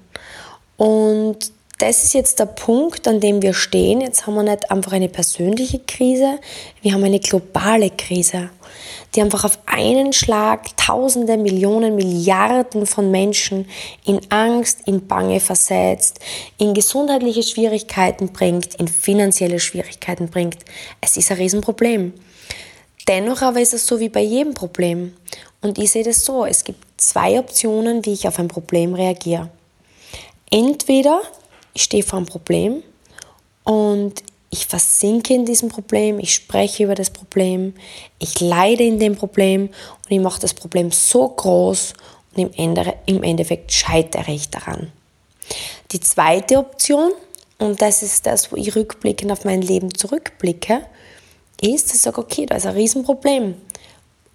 Und 0.77 1.51
das 1.81 2.03
ist 2.03 2.13
jetzt 2.13 2.39
der 2.39 2.45
Punkt, 2.45 3.07
an 3.07 3.19
dem 3.19 3.41
wir 3.41 3.55
stehen. 3.55 4.01
Jetzt 4.01 4.27
haben 4.27 4.35
wir 4.35 4.43
nicht 4.43 4.69
einfach 4.69 4.91
eine 4.91 5.09
persönliche 5.09 5.79
Krise, 5.79 6.39
wir 6.83 6.93
haben 6.93 7.03
eine 7.03 7.19
globale 7.19 7.89
Krise, 7.89 8.51
die 9.15 9.21
einfach 9.21 9.45
auf 9.45 9.57
einen 9.65 10.13
Schlag 10.13 10.77
Tausende, 10.77 11.37
Millionen, 11.37 11.95
Milliarden 11.95 12.85
von 12.85 13.09
Menschen 13.09 13.67
in 14.05 14.19
Angst, 14.29 14.81
in 14.85 15.07
Bange 15.07 15.39
versetzt, 15.39 16.19
in 16.59 16.75
gesundheitliche 16.75 17.41
Schwierigkeiten 17.41 18.31
bringt, 18.31 18.75
in 18.75 18.87
finanzielle 18.87 19.59
Schwierigkeiten 19.59 20.29
bringt. 20.29 20.57
Es 21.01 21.17
ist 21.17 21.31
ein 21.31 21.37
Riesenproblem. 21.37 22.13
Dennoch 23.07 23.41
aber 23.41 23.61
ist 23.61 23.73
es 23.73 23.87
so 23.87 23.99
wie 23.99 24.09
bei 24.09 24.21
jedem 24.21 24.53
Problem. 24.53 25.13
Und 25.61 25.77
ich 25.77 25.91
sehe 25.91 26.03
das 26.03 26.25
so, 26.25 26.45
es 26.45 26.63
gibt 26.63 26.79
zwei 26.97 27.39
Optionen, 27.39 28.05
wie 28.05 28.13
ich 28.13 28.27
auf 28.27 28.39
ein 28.39 28.47
Problem 28.47 28.93
reagiere. 28.93 29.49
Entweder 30.49 31.21
ich 31.73 31.83
stehe 31.83 32.03
vor 32.03 32.17
einem 32.17 32.25
Problem 32.25 32.83
und 33.63 34.23
ich 34.49 34.65
versinke 34.65 35.33
in 35.33 35.45
diesem 35.45 35.69
Problem, 35.69 36.19
ich 36.19 36.33
spreche 36.33 36.83
über 36.83 36.95
das 36.95 37.09
Problem, 37.09 37.73
ich 38.19 38.39
leide 38.41 38.83
in 38.83 38.99
dem 38.99 39.15
Problem 39.15 39.69
und 40.03 40.11
ich 40.11 40.19
mache 40.19 40.41
das 40.41 40.53
Problem 40.53 40.91
so 40.91 41.29
groß 41.29 41.93
und 42.35 42.41
im, 42.43 42.51
Ende, 42.57 42.93
im 43.05 43.23
Endeffekt 43.23 43.71
scheitere 43.71 44.31
ich 44.31 44.49
daran. 44.49 44.91
Die 45.91 46.01
zweite 46.01 46.57
Option, 46.57 47.13
und 47.59 47.81
das 47.81 48.03
ist 48.03 48.25
das, 48.25 48.51
wo 48.51 48.57
ich 48.57 48.75
rückblickend 48.75 49.31
auf 49.31 49.45
mein 49.45 49.61
Leben 49.61 49.93
zurückblicke, 49.95 50.81
ist, 51.61 51.87
dass 51.87 51.95
ich 51.95 52.01
sage, 52.01 52.19
okay, 52.19 52.45
da 52.45 52.55
ist 52.55 52.65
ein 52.65 52.75
Riesenproblem. 52.75 53.55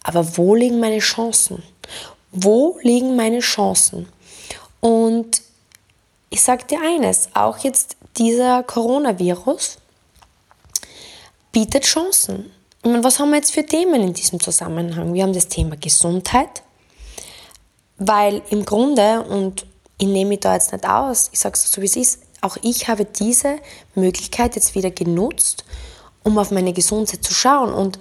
Aber 0.03 0.37
wo 0.37 0.55
liegen 0.55 0.81
meine 0.81 0.99
Chancen? 0.99 1.63
Wo 2.33 2.79
liegen 2.83 3.17
meine 3.17 3.41
Chancen? 3.41 4.09
Und 4.81 5.43
ich 6.31 6.43
sage 6.43 6.65
dir 6.65 6.81
eines, 6.81 7.29
auch 7.35 7.59
jetzt 7.59 7.97
dieser 8.17 8.63
Coronavirus 8.63 9.79
bietet 11.53 11.85
Chancen. 11.85 12.51
Ich 12.83 12.91
meine, 12.91 13.03
was 13.03 13.19
haben 13.19 13.31
wir 13.31 13.37
jetzt 13.37 13.53
für 13.53 13.65
Themen 13.65 14.03
in 14.03 14.13
diesem 14.13 14.39
Zusammenhang? 14.39 15.13
Wir 15.15 15.23
haben 15.23 15.33
das 15.33 15.49
Thema 15.49 15.77
Gesundheit, 15.77 16.63
weil 17.99 18.43
im 18.51 18.65
Grunde, 18.65 19.23
und 19.23 19.67
ich 19.99 20.07
nehme 20.07 20.31
mich 20.31 20.41
da 20.41 20.55
jetzt 20.55 20.73
nicht 20.73 20.87
aus, 20.87 21.31
ich 21.33 21.41
sage 21.41 21.55
es 21.55 21.73
so, 21.73 21.81
wie 21.81 21.87
es 21.87 21.97
ist, 21.97 22.23
auch 22.43 22.57
ich 22.63 22.89
habe 22.89 23.05
diese 23.05 23.59
Möglichkeit 23.95 24.55
jetzt 24.55 24.75
wieder 24.75 24.91
genutzt, 24.91 25.65
um 26.27 26.37
auf 26.39 26.51
meine 26.51 26.73
Gesundheit 26.73 27.23
zu 27.23 27.33
schauen. 27.33 27.73
Und 27.73 27.99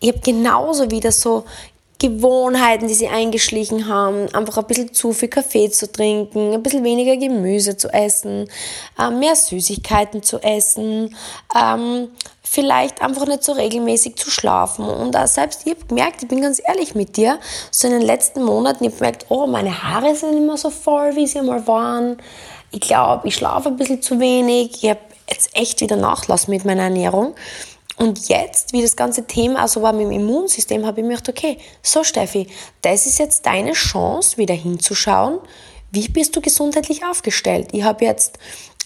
ich 0.00 0.10
habe 0.10 0.20
genauso 0.20 0.90
wieder 0.90 1.10
so 1.10 1.44
Gewohnheiten, 1.98 2.86
die 2.86 2.94
sie 2.94 3.08
eingeschlichen 3.08 3.88
haben, 3.88 4.32
einfach 4.32 4.58
ein 4.58 4.66
bisschen 4.66 4.92
zu 4.92 5.12
viel 5.12 5.28
Kaffee 5.28 5.68
zu 5.68 5.90
trinken, 5.90 6.52
ein 6.52 6.62
bisschen 6.62 6.84
weniger 6.84 7.16
Gemüse 7.16 7.76
zu 7.76 7.88
essen, 7.88 8.48
äh, 8.96 9.10
mehr 9.10 9.34
Süßigkeiten 9.34 10.22
zu 10.22 10.38
essen, 10.38 11.16
ähm, 11.58 12.08
vielleicht 12.44 13.02
einfach 13.02 13.26
nicht 13.26 13.42
so 13.42 13.52
regelmäßig 13.52 14.14
zu 14.14 14.30
schlafen. 14.30 14.84
Und 14.84 15.16
auch 15.16 15.26
selbst 15.26 15.62
ich 15.64 15.74
habe 15.74 15.86
gemerkt, 15.86 16.22
ich 16.22 16.28
bin 16.28 16.40
ganz 16.40 16.62
ehrlich 16.64 16.94
mit 16.94 17.16
dir, 17.16 17.40
so 17.72 17.88
in 17.88 17.94
den 17.94 18.02
letzten 18.02 18.44
Monaten, 18.44 18.84
ich 18.84 18.90
habe 18.90 18.98
gemerkt, 18.98 19.26
oh, 19.30 19.48
meine 19.48 19.82
Haare 19.82 20.14
sind 20.14 20.46
mehr 20.46 20.56
so 20.56 20.70
voll, 20.70 21.16
wie 21.16 21.26
sie 21.26 21.40
einmal 21.40 21.66
waren. 21.66 22.18
Ich 22.70 22.80
glaube, 22.80 23.26
ich 23.26 23.34
schlafe 23.34 23.70
ein 23.70 23.76
bisschen 23.76 24.02
zu 24.02 24.20
wenig. 24.20 24.84
Ich 24.84 24.90
habe 24.90 25.00
jetzt 25.38 25.56
echt 25.56 25.80
wieder 25.80 25.96
Nachlass 25.96 26.46
mit 26.48 26.64
meiner 26.64 26.82
Ernährung. 26.84 27.34
Und 27.96 28.28
jetzt, 28.28 28.72
wie 28.72 28.82
das 28.82 28.96
ganze 28.96 29.26
Thema 29.26 29.62
also 29.62 29.82
war 29.82 29.92
mit 29.92 30.06
dem 30.06 30.12
Immunsystem, 30.12 30.86
habe 30.86 31.00
ich 31.00 31.06
mir 31.06 31.16
gedacht, 31.16 31.28
okay, 31.28 31.58
so 31.82 32.04
Steffi, 32.04 32.46
das 32.82 33.06
ist 33.06 33.18
jetzt 33.18 33.44
deine 33.46 33.72
Chance, 33.72 34.36
wieder 34.36 34.54
hinzuschauen, 34.54 35.40
wie 35.90 36.06
bist 36.08 36.36
du 36.36 36.40
gesundheitlich 36.40 37.04
aufgestellt. 37.04 37.70
Ich 37.72 37.82
habe 37.82 38.04
jetzt 38.04 38.38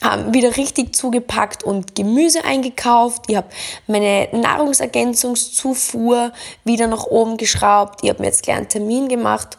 ähm, 0.02 0.32
wieder 0.32 0.56
richtig 0.56 0.97
zugepackt 0.97 1.62
und 1.62 1.94
Gemüse 1.94 2.42
eingekauft. 2.44 3.25
Ich 3.28 3.37
habe 3.37 3.49
meine 3.87 4.30
Nahrungsergänzungszufuhr 4.32 6.32
wieder 6.64 6.87
nach 6.87 7.04
oben 7.04 7.37
geschraubt. 7.37 8.00
Ich 8.02 8.09
habe 8.09 8.21
mir 8.21 8.28
jetzt 8.28 8.44
gleich 8.44 8.56
einen 8.56 8.68
Termin 8.68 9.09
gemacht 9.09 9.59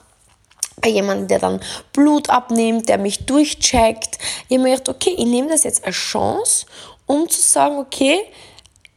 bei 0.84 0.90
jemandem, 0.90 1.28
der 1.28 1.40
dann 1.40 1.62
Blut 1.94 2.30
abnimmt, 2.30 2.90
der 2.90 2.98
mich 2.98 3.26
durchcheckt. 3.26 4.20
Ich 4.48 4.58
habe 4.58 4.64
mir 4.64 4.78
gedacht, 4.78 4.90
okay, 4.90 5.16
ich 5.18 5.26
nehme 5.26 5.50
das 5.50 5.64
jetzt 5.64 5.86
als 5.86 5.96
Chance, 5.96 6.66
um 7.08 7.28
zu 7.30 7.42
sagen, 7.42 7.78
okay, 7.80 8.20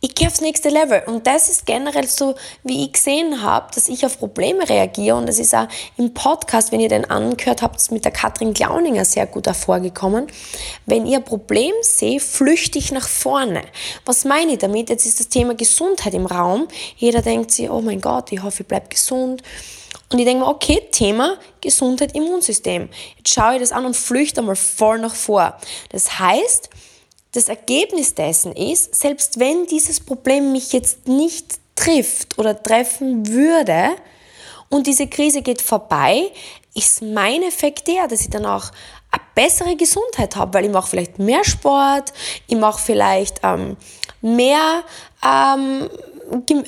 ich 0.02 0.14
gehe 0.14 0.28
aufs 0.28 0.40
nächste 0.40 0.68
Level. 0.68 1.02
Und 1.06 1.26
das 1.26 1.48
ist 1.48 1.64
generell 1.64 2.06
so, 2.06 2.34
wie 2.62 2.84
ich 2.84 2.92
gesehen 2.92 3.42
habe, 3.42 3.74
dass 3.74 3.88
ich 3.88 4.04
auf 4.04 4.18
Probleme 4.18 4.68
reagiere. 4.68 5.16
Und 5.16 5.26
das 5.26 5.38
ist 5.38 5.54
auch 5.54 5.66
im 5.96 6.12
Podcast, 6.12 6.70
wenn 6.70 6.80
ihr 6.80 6.88
den 6.88 7.08
angehört 7.10 7.62
habt, 7.62 7.90
mit 7.90 8.04
der 8.04 8.12
Katrin 8.12 8.52
Glauninger 8.52 9.04
sehr 9.04 9.26
gut 9.26 9.46
hervorgekommen. 9.46 10.26
Wenn 10.84 11.06
ihr 11.06 11.18
ein 11.18 11.24
Problem 11.24 11.72
seht, 11.80 12.22
flüchte 12.22 12.78
ich 12.78 12.92
nach 12.92 13.08
vorne. 13.08 13.62
Was 14.04 14.24
meine 14.24 14.52
ich 14.52 14.58
damit? 14.58 14.90
Jetzt 14.90 15.06
ist 15.06 15.18
das 15.18 15.28
Thema 15.28 15.54
Gesundheit 15.54 16.14
im 16.14 16.26
Raum. 16.26 16.68
Jeder 16.96 17.22
denkt 17.22 17.50
sich, 17.50 17.70
oh 17.70 17.80
mein 17.80 18.00
Gott, 18.00 18.30
ich 18.32 18.42
hoffe, 18.42 18.62
ich 18.62 18.68
bleibe 18.68 18.88
gesund. 18.88 19.42
Und 20.10 20.18
ich 20.18 20.24
denke 20.24 20.44
mir, 20.44 20.50
okay, 20.50 20.82
Thema 20.92 21.36
Gesundheit, 21.60 22.14
Immunsystem. 22.14 22.88
Jetzt 23.16 23.34
schaue 23.34 23.54
ich 23.54 23.60
das 23.60 23.72
an 23.72 23.86
und 23.86 23.96
flüchte 23.96 24.40
einmal 24.40 24.56
voll 24.56 24.98
nach 24.98 25.14
vor. 25.14 25.56
Das 25.90 26.18
heißt, 26.18 26.70
das 27.32 27.48
Ergebnis 27.48 28.14
dessen 28.14 28.52
ist, 28.52 28.94
selbst 28.94 29.38
wenn 29.38 29.66
dieses 29.66 30.00
Problem 30.00 30.52
mich 30.52 30.72
jetzt 30.72 31.08
nicht 31.08 31.58
trifft 31.74 32.38
oder 32.38 32.60
treffen 32.60 33.28
würde 33.28 33.90
und 34.70 34.86
diese 34.86 35.06
Krise 35.06 35.42
geht 35.42 35.60
vorbei, 35.60 36.30
ist 36.74 37.02
mein 37.02 37.42
Effekt 37.42 37.88
der, 37.88 38.06
dass 38.06 38.20
ich 38.22 38.30
dann 38.30 38.46
auch 38.46 38.70
eine 39.10 39.22
bessere 39.34 39.76
Gesundheit 39.76 40.36
habe, 40.36 40.54
weil 40.54 40.64
ich 40.66 40.70
mache 40.70 40.88
vielleicht 40.88 41.18
mehr 41.18 41.44
Sport, 41.44 42.12
ich 42.46 42.56
mache 42.56 42.80
vielleicht 42.80 43.40
ähm, 43.42 43.76
mehr, 44.20 44.82
ähm, 45.24 45.88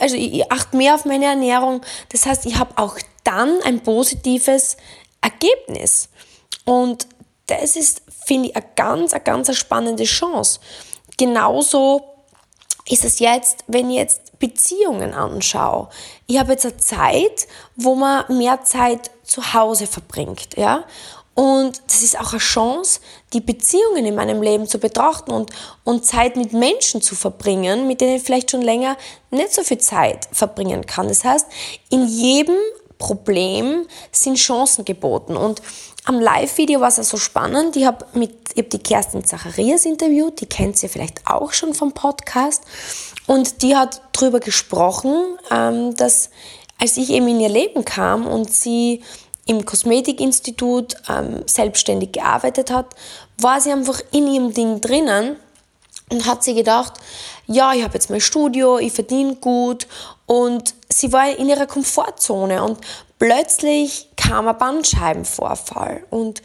also 0.01 0.17
ich 0.17 0.51
achte 0.51 0.77
mehr 0.77 0.95
auf 0.95 1.05
meine 1.05 1.27
Ernährung. 1.27 1.83
Das 2.11 2.27
heißt, 2.27 2.47
ich 2.47 2.59
habe 2.59 2.73
auch 2.77 2.99
dann 3.29 3.61
ein 3.63 3.83
positives 3.83 4.79
Ergebnis. 5.21 6.09
Und 6.65 7.07
das 7.47 7.77
ist, 7.77 8.03
finde 8.25 8.49
ich, 8.49 8.57
eine 8.57 8.65
ganz, 8.75 9.13
eine 9.13 9.23
ganz 9.23 9.55
spannende 9.57 10.05
Chance. 10.05 10.61
Genauso 11.19 12.03
ist 12.89 13.05
es 13.05 13.19
jetzt, 13.19 13.65
wenn 13.67 13.91
ich 13.91 13.97
jetzt 13.97 14.39
Beziehungen 14.39 15.13
anschaue. 15.13 15.89
Ich 16.27 16.39
habe 16.39 16.53
jetzt 16.53 16.65
eine 16.65 16.77
Zeit, 16.79 17.47
wo 17.77 17.95
man 17.95 18.25
mehr 18.39 18.65
Zeit 18.65 19.11
zu 19.25 19.53
Hause 19.53 19.87
verbringt, 19.87 20.57
ja. 20.57 20.85
Und 21.35 21.83
das 21.87 22.03
ist 22.03 22.19
auch 22.19 22.33
eine 22.33 22.41
Chance, 22.41 23.01
die 23.33 23.41
Beziehungen 23.41 24.05
in 24.05 24.17
meinem 24.17 24.43
Leben 24.43 24.67
zu 24.67 24.79
betrachten 24.79 25.31
und, 25.31 25.51
und 25.85 26.05
Zeit 26.05 26.35
mit 26.35 26.53
Menschen 26.53 27.01
zu 27.01 27.15
verbringen, 27.15 27.87
mit 27.87 28.01
denen 28.01 28.17
ich 28.17 28.25
vielleicht 28.25 28.51
schon 28.51 28.63
länger 28.63 28.97
nicht 29.31 29.55
so 29.55 29.63
viel 29.63 29.79
Zeit 29.79 30.29
verbringen 30.33 30.85
kann. 30.85 31.07
Das 31.07 31.23
heißt, 31.23 31.47
in 31.91 32.09
jedem 32.09 32.57
Problem 32.99 33.87
sind 34.13 34.37
Chancen 34.37 34.85
geboten. 34.85 35.37
Und 35.37 35.63
am 36.05 36.21
Live-Video 36.21 36.81
war 36.81 36.89
es 36.89 36.99
also 36.99 37.17
spannend. 37.17 37.77
Ich 37.77 37.85
habe 37.85 38.07
hab 38.15 38.71
die 38.71 38.79
Kerstin 38.79 39.25
Zacharias 39.25 39.85
interviewt, 39.85 40.41
die 40.41 40.47
kennt 40.47 40.83
ihr 40.83 40.89
vielleicht 40.89 41.27
auch 41.27 41.53
schon 41.53 41.75
vom 41.75 41.93
Podcast. 41.93 42.63
Und 43.27 43.63
die 43.63 43.77
hat 43.77 44.01
darüber 44.13 44.41
gesprochen, 44.41 45.39
ähm, 45.51 45.95
dass 45.95 46.31
als 46.81 46.97
ich 46.97 47.11
eben 47.11 47.29
in 47.29 47.41
ihr 47.41 47.49
Leben 47.49 47.85
kam 47.85 48.27
und 48.27 48.53
sie 48.53 49.03
im 49.47 49.65
Kosmetikinstitut 49.65 50.97
ähm, 51.09 51.43
selbstständig 51.47 52.13
gearbeitet 52.13 52.71
hat, 52.71 52.95
war 53.39 53.61
sie 53.61 53.73
einfach 53.73 54.01
in 54.13 54.27
ihrem 54.27 54.53
Ding 54.53 54.81
drinnen 54.81 55.37
und 56.11 56.27
hat 56.27 56.45
sie 56.45 56.55
gedacht, 56.55 56.95
ja, 57.47 57.73
ich 57.73 57.83
habe 57.83 57.95
jetzt 57.95 58.11
mein 58.11 58.21
Studio, 58.21 58.79
ich 58.79 58.93
verdiene 58.93 59.37
gut 59.37 59.87
und 60.27 60.75
sie 60.89 61.13
war 61.13 61.37
in 61.37 61.49
ihrer 61.49 61.67
Komfortzone 61.67 62.63
und 62.63 62.79
plötzlich 63.19 64.09
kam 64.17 64.49
ein 64.49 64.59
Bandscheibenvorfall 64.59 66.05
und 66.11 66.43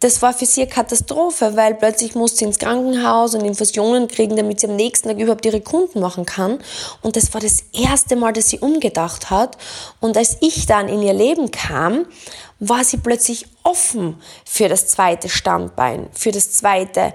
das 0.00 0.22
war 0.22 0.32
für 0.32 0.46
sie 0.46 0.62
eine 0.62 0.70
Katastrophe, 0.70 1.56
weil 1.56 1.74
plötzlich 1.74 2.14
musste 2.14 2.38
sie 2.38 2.44
ins 2.44 2.58
Krankenhaus 2.58 3.34
und 3.34 3.44
Infusionen 3.44 4.06
kriegen, 4.06 4.36
damit 4.36 4.60
sie 4.60 4.68
am 4.68 4.76
nächsten 4.76 5.08
Tag 5.08 5.18
überhaupt 5.18 5.44
ihre 5.44 5.60
Kunden 5.60 5.98
machen 5.98 6.24
kann. 6.24 6.60
Und 7.02 7.16
das 7.16 7.34
war 7.34 7.40
das 7.40 7.64
erste 7.72 8.14
Mal, 8.14 8.32
dass 8.32 8.48
sie 8.48 8.60
umgedacht 8.60 9.28
hat. 9.30 9.58
Und 9.98 10.16
als 10.16 10.36
ich 10.40 10.66
dann 10.66 10.88
in 10.88 11.02
ihr 11.02 11.14
Leben 11.14 11.50
kam, 11.50 12.06
war 12.60 12.84
sie 12.84 12.98
plötzlich 12.98 13.46
offen 13.64 14.22
für 14.44 14.68
das 14.68 14.86
zweite 14.86 15.28
Standbein, 15.28 16.08
für 16.12 16.30
das 16.30 16.52
zweite 16.52 17.12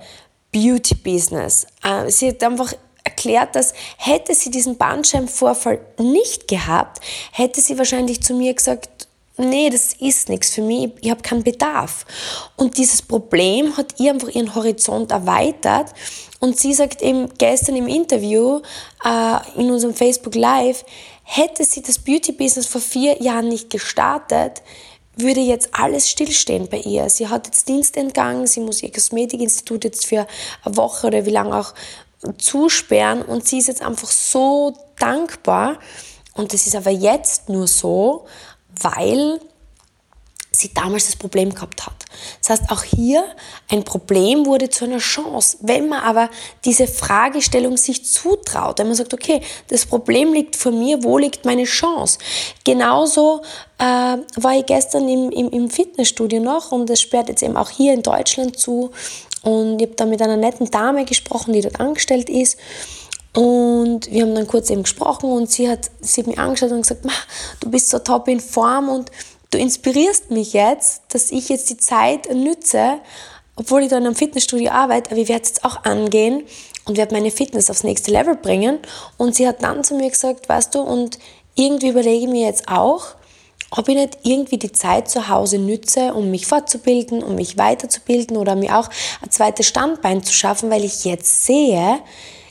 Beauty-Business. 0.52 1.68
Äh, 1.84 2.10
sie 2.10 2.30
hat 2.30 2.44
einfach 2.44 2.74
erklärt, 3.04 3.56
dass 3.56 3.74
hätte 3.98 4.34
sie 4.34 4.52
diesen 4.52 4.78
Bandscheibenvorfall 4.78 5.80
nicht 6.00 6.48
gehabt, 6.48 7.00
hätte 7.32 7.62
sie 7.62 7.78
wahrscheinlich 7.78 8.22
zu 8.22 8.34
mir 8.34 8.54
gesagt, 8.54 9.08
nee, 9.38 9.70
das 9.70 9.94
ist 9.94 10.30
nichts 10.30 10.52
für 10.52 10.62
mich, 10.62 10.92
ich 11.02 11.10
habe 11.10 11.22
keinen 11.22 11.44
Bedarf. 11.44 12.06
Und 12.56 12.78
dieses 12.78 13.02
Problem 13.02 13.76
hat 13.78 14.00
ihr 14.00 14.12
einfach 14.12 14.30
ihren 14.30 14.54
Horizont 14.56 15.12
erweitert. 15.12 15.94
Und 16.40 16.60
sie 16.60 16.74
sagt 16.74 17.02
eben 17.02 17.30
gestern 17.38 17.76
im 17.76 17.88
Interview 17.88 18.62
äh, 19.04 19.60
in 19.60 19.72
unserem 19.72 19.94
Facebook 19.94 20.36
Live, 20.36 20.86
hätte 21.24 21.64
sie 21.64 21.82
das 21.82 22.00
Beauty-Business 22.00 22.68
vor 22.68 22.82
vier 22.82 23.22
Jahren 23.22 23.48
nicht 23.48 23.70
gestartet, 23.70 24.62
würde 25.16 25.42
jetzt 25.42 25.70
alles 25.74 26.10
stillstehen 26.10 26.68
bei 26.68 26.80
ihr. 26.80 27.10
Sie 27.10 27.28
hat 27.28 27.46
jetzt 27.46 27.68
Dienstentgang, 27.70 28.48
sie 28.48 28.60
muss 28.60 28.82
ihr 28.82 28.92
Kosmetikinstitut 28.92 29.84
jetzt 29.84 30.08
für 30.08 30.28
eine 30.64 30.76
Woche 30.76 31.08
oder 31.08 31.26
wie 31.26 31.32
lange 31.32 31.56
auch 31.56 31.74
zusperren 32.38 33.22
und 33.22 33.48
sie 33.48 33.60
ist 33.60 33.68
jetzt 33.68 33.82
einfach 33.82 34.10
so 34.10 34.74
dankbar 34.98 35.78
und 36.34 36.54
das 36.54 36.68
ist 36.68 36.76
aber 36.76 36.92
jetzt 36.92 37.50
nur 37.50 37.68
so, 37.68 38.26
weil 38.82 39.40
sie 40.56 40.72
damals 40.74 41.08
das 41.08 41.16
Problem 41.16 41.54
gehabt 41.54 41.86
hat. 41.86 42.06
Das 42.40 42.52
heißt, 42.52 42.70
auch 42.70 42.84
hier 42.84 43.24
ein 43.70 43.84
Problem 43.84 44.46
wurde 44.46 44.70
zu 44.70 44.86
einer 44.86 45.00
Chance. 45.00 45.58
Wenn 45.62 45.90
man 45.90 46.02
aber 46.02 46.30
diese 46.64 46.88
Fragestellung 46.88 47.76
sich 47.76 48.06
zutraut, 48.06 48.78
wenn 48.78 48.88
man 48.88 48.96
sagt, 48.96 49.14
okay, 49.14 49.42
das 49.70 49.86
Problem 49.86 50.32
liegt 50.32 50.56
vor 50.56 50.72
mir, 50.72 51.04
wo 51.04 51.18
liegt 51.18 51.46
meine 51.46 51.64
Chance? 51.64 52.20
Genauso 52.64 53.42
äh, 53.80 53.84
war 53.84 54.58
ich 54.58 54.66
gestern 54.68 55.10
im, 55.10 55.32
im, 55.32 55.50
im 55.50 55.70
Fitnessstudio 55.70 56.40
noch 56.40 56.72
und 56.72 56.90
es 56.90 57.02
sperrt 57.02 57.30
jetzt 57.30 57.42
eben 57.42 57.58
auch 57.58 57.70
hier 57.70 57.94
in 57.94 58.04
Deutschland 58.04 58.58
zu. 58.58 58.92
Und 59.44 59.82
ich 59.82 59.88
habe 59.88 59.96
da 59.96 60.06
mit 60.06 60.22
einer 60.22 60.38
netten 60.38 60.72
Dame 60.72 61.06
gesprochen, 61.06 61.54
die 61.54 61.62
dort 61.62 61.80
angestellt 61.80 62.30
ist. 62.30 62.58
Und 63.36 64.12
wir 64.12 64.22
haben 64.24 64.36
dann 64.36 64.48
kurz 64.48 64.70
eben 64.70 64.84
gesprochen 64.84 65.32
und 65.32 65.50
sie 65.50 65.70
hat, 65.70 65.90
sie 66.02 66.22
hat 66.22 66.28
mich 66.28 66.38
angeschaut 66.40 66.72
und 66.72 66.82
gesagt, 66.84 67.06
du 67.60 67.70
bist 67.70 67.90
so 67.90 68.00
top 68.00 68.28
in 68.28 68.40
Form 68.40 68.90
und 68.90 69.12
du 69.50 69.58
inspirierst 69.58 70.32
mich 70.32 70.54
jetzt, 70.54 71.04
dass 71.10 71.32
ich 71.32 71.50
jetzt 71.50 71.70
die 71.70 71.78
Zeit 71.78 72.34
nütze, 72.34 73.00
obwohl 73.56 73.84
ich 73.84 73.90
dann 73.90 74.06
am 74.06 74.16
Fitnessstudio 74.16 74.72
arbeite, 74.72 75.12
aber 75.12 75.20
ich 75.20 75.30
werde 75.30 75.44
es 75.44 75.50
jetzt 75.50 75.66
auch 75.66 75.84
angehen 75.84 76.44
und 76.86 76.98
werde 76.98 77.16
meine 77.16 77.32
Fitness 77.32 77.70
aufs 77.70 77.84
nächste 77.84 78.12
Level 78.12 78.36
bringen. 78.36 78.80
Und 79.18 79.36
sie 79.36 79.48
hat 79.48 79.64
dann 79.64 79.84
zu 79.84 79.96
mir 79.96 80.10
gesagt, 80.10 80.48
weißt 80.48 80.76
du, 80.76 80.82
und 80.82 81.18
irgendwie 81.56 81.90
überlege 81.90 82.26
ich 82.26 82.30
mir 82.30 82.46
jetzt 82.46 82.68
auch, 82.68 83.16
ob 83.76 83.90
ich 83.90 83.96
nicht 83.96 84.20
irgendwie 84.24 84.58
die 84.58 84.72
Zeit 84.72 85.10
zu 85.10 85.30
Hause 85.30 85.58
nütze, 85.58 86.14
um 86.14 86.30
mich 86.30 86.46
fortzubilden, 86.46 87.24
um 87.24 87.36
mich 87.36 87.58
weiterzubilden 87.58 88.38
oder 88.38 88.56
mir 88.56 88.78
auch 88.78 88.90
ein 89.22 89.32
zweites 89.32 89.68
Standbein 89.68 90.24
zu 90.24 90.34
schaffen, 90.34 90.70
weil 90.70 90.84
ich 90.84 91.06
jetzt 91.06 91.46
sehe, 91.46 92.00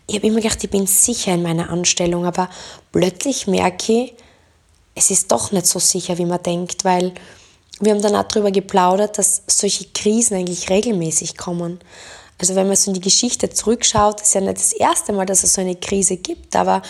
ich 0.09 0.17
habe 0.17 0.27
immer 0.27 0.41
gedacht, 0.41 0.63
ich 0.65 0.71
bin 0.71 0.87
sicher 0.87 1.35
in 1.35 1.43
meiner 1.43 1.71
Anstellung, 1.71 2.27
aber 2.27 2.51
plötzlich 2.91 3.47
merke 3.47 3.93
ich, 3.93 4.15
es 4.95 5.11
ist 5.11 5.31
doch 5.31 5.53
nicht 5.53 5.67
so 5.67 5.79
sicher, 5.79 6.19
wie 6.19 6.27
man 6.27 6.43
denkt, 6.43 6.85
weil 6.85 7.13
wir 7.81 7.93
haben 7.93 8.03
dann 8.03 8.17
auch 8.17 8.25
darüber 8.25 8.51
geplaudert, 8.51 9.17
dass 9.17 9.43
solche 9.47 9.87
Krisen 9.87 10.37
eigentlich 10.37 10.71
regelmäßig 10.71 11.37
kommen. 11.37 11.81
Also 12.39 12.57
wenn 12.57 12.67
man 12.67 12.77
so 12.77 12.91
in 12.91 12.95
die 12.95 13.01
Geschichte 13.01 13.49
zurückschaut, 13.49 14.21
ist 14.21 14.35
ja 14.35 14.41
nicht 14.41 14.57
das 14.57 14.73
erste 14.73 15.13
Mal, 15.13 15.27
dass 15.27 15.45
es 15.45 15.55
so 15.55 15.61
eine 15.61 15.77
Krise 15.77 16.17
gibt, 16.17 16.57
aber 16.57 16.83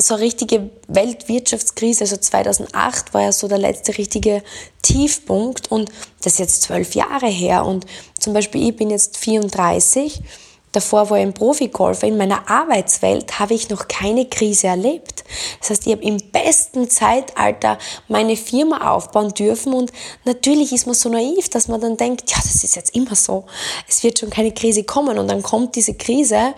so 0.00 0.14
eine 0.14 0.22
richtige 0.22 0.70
Weltwirtschaftskrise, 0.86 2.04
also 2.04 2.16
2008 2.16 3.14
war 3.14 3.22
ja 3.22 3.32
so 3.32 3.48
der 3.48 3.58
letzte 3.58 3.98
richtige 3.98 4.42
Tiefpunkt 4.82 5.72
und 5.72 5.90
das 6.22 6.34
ist 6.34 6.38
jetzt 6.38 6.62
zwölf 6.62 6.94
Jahre 6.94 7.26
her 7.26 7.66
und 7.66 7.84
zum 8.18 8.32
Beispiel 8.32 8.68
ich 8.68 8.76
bin 8.76 8.90
jetzt 8.90 9.16
34, 9.16 10.22
davor 10.70 11.10
war 11.10 11.18
ich 11.18 11.24
ein 11.24 11.34
Profigolfer, 11.34 12.06
in 12.06 12.16
meiner 12.16 12.48
Arbeitswelt 12.48 13.40
habe 13.40 13.54
ich 13.54 13.70
noch 13.70 13.88
keine 13.88 14.26
Krise 14.26 14.68
erlebt. 14.68 15.24
Das 15.58 15.70
heißt, 15.70 15.86
ich 15.86 15.92
habe 15.92 16.04
im 16.04 16.18
besten 16.30 16.88
Zeitalter 16.88 17.78
meine 18.06 18.36
Firma 18.36 18.94
aufbauen 18.94 19.34
dürfen 19.34 19.72
und 19.72 19.90
natürlich 20.24 20.72
ist 20.72 20.86
man 20.86 20.94
so 20.94 21.08
naiv, 21.08 21.48
dass 21.48 21.66
man 21.66 21.80
dann 21.80 21.96
denkt, 21.96 22.30
ja, 22.30 22.36
das 22.36 22.62
ist 22.62 22.76
jetzt 22.76 22.94
immer 22.94 23.16
so, 23.16 23.46
es 23.88 24.04
wird 24.04 24.20
schon 24.20 24.30
keine 24.30 24.52
Krise 24.52 24.84
kommen 24.84 25.18
und 25.18 25.26
dann 25.26 25.42
kommt 25.42 25.74
diese 25.74 25.94
Krise 25.94 26.54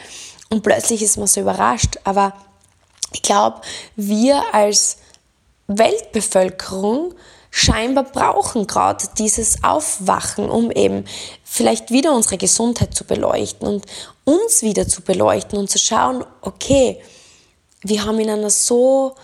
und 0.50 0.62
plötzlich 0.62 1.02
ist 1.02 1.16
man 1.16 1.26
so 1.26 1.40
überrascht, 1.40 1.98
aber 2.04 2.34
ich 3.12 3.22
glaube, 3.22 3.60
wir 3.96 4.42
als 4.52 4.98
Weltbevölkerung 5.66 7.14
scheinbar 7.50 8.04
brauchen 8.04 8.66
gerade 8.66 9.06
dieses 9.18 9.64
Aufwachen, 9.64 10.48
um 10.48 10.70
eben 10.70 11.04
vielleicht 11.44 11.90
wieder 11.90 12.14
unsere 12.14 12.38
Gesundheit 12.38 12.94
zu 12.94 13.04
beleuchten 13.04 13.66
und 13.66 13.86
uns 14.24 14.62
wieder 14.62 14.86
zu 14.86 15.02
beleuchten 15.02 15.58
und 15.58 15.68
zu 15.68 15.78
schauen, 15.78 16.24
okay, 16.42 17.00
wir 17.82 18.04
haben 18.04 18.20
in 18.20 18.30
einer 18.30 18.50
so 18.50 19.14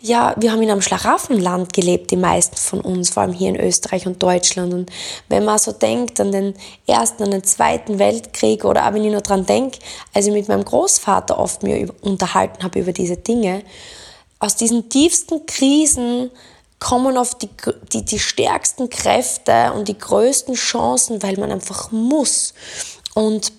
ja, 0.00 0.34
wir 0.36 0.52
haben 0.52 0.62
in 0.62 0.70
einem 0.70 0.82
Schlaraffenland 0.82 1.72
gelebt, 1.72 2.10
die 2.10 2.16
meisten 2.16 2.56
von 2.56 2.80
uns, 2.80 3.10
vor 3.10 3.22
allem 3.22 3.32
hier 3.32 3.48
in 3.48 3.60
Österreich 3.60 4.06
und 4.06 4.22
Deutschland. 4.22 4.74
Und 4.74 4.90
wenn 5.28 5.44
man 5.44 5.58
so 5.58 5.72
denkt 5.72 6.20
an 6.20 6.32
den 6.32 6.54
Ersten, 6.86 7.22
an 7.24 7.30
den 7.30 7.44
Zweiten 7.44 7.98
Weltkrieg 7.98 8.64
oder 8.64 8.86
auch 8.86 8.92
wenn 8.92 9.04
ich 9.04 9.12
nur 9.12 9.22
dran 9.22 9.46
denke, 9.46 9.78
als 10.12 10.26
ich 10.26 10.32
mit 10.32 10.48
meinem 10.48 10.64
Großvater 10.64 11.38
oft 11.38 11.62
mir 11.62 11.92
unterhalten 12.02 12.62
habe 12.62 12.78
über 12.78 12.92
diese 12.92 13.16
Dinge, 13.16 13.62
aus 14.38 14.54
diesen 14.54 14.90
tiefsten 14.90 15.46
Krisen 15.46 16.30
kommen 16.78 17.16
oft 17.16 17.40
die, 17.40 17.48
die, 17.92 18.04
die 18.04 18.18
stärksten 18.18 18.90
Kräfte 18.90 19.72
und 19.72 19.88
die 19.88 19.96
größten 19.96 20.54
Chancen, 20.54 21.22
weil 21.22 21.38
man 21.38 21.50
einfach 21.50 21.90
muss. 21.90 22.52
Und 23.14 23.50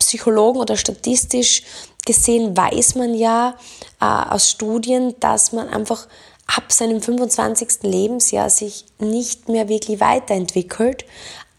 Psychologen 0.00 0.58
oder 0.58 0.76
statistisch 0.76 1.62
gesehen 2.04 2.56
weiß 2.56 2.96
man 2.96 3.14
ja 3.14 3.56
äh, 4.04 4.34
aus 4.34 4.50
Studien, 4.50 5.14
dass 5.20 5.52
man 5.52 5.68
einfach 5.68 6.06
ab 6.46 6.70
seinem 6.70 7.00
25. 7.00 7.82
Lebensjahr 7.82 8.50
sich 8.50 8.84
nicht 8.98 9.48
mehr 9.48 9.68
wirklich 9.68 10.00
weiterentwickelt, 10.00 11.04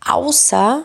außer 0.08 0.84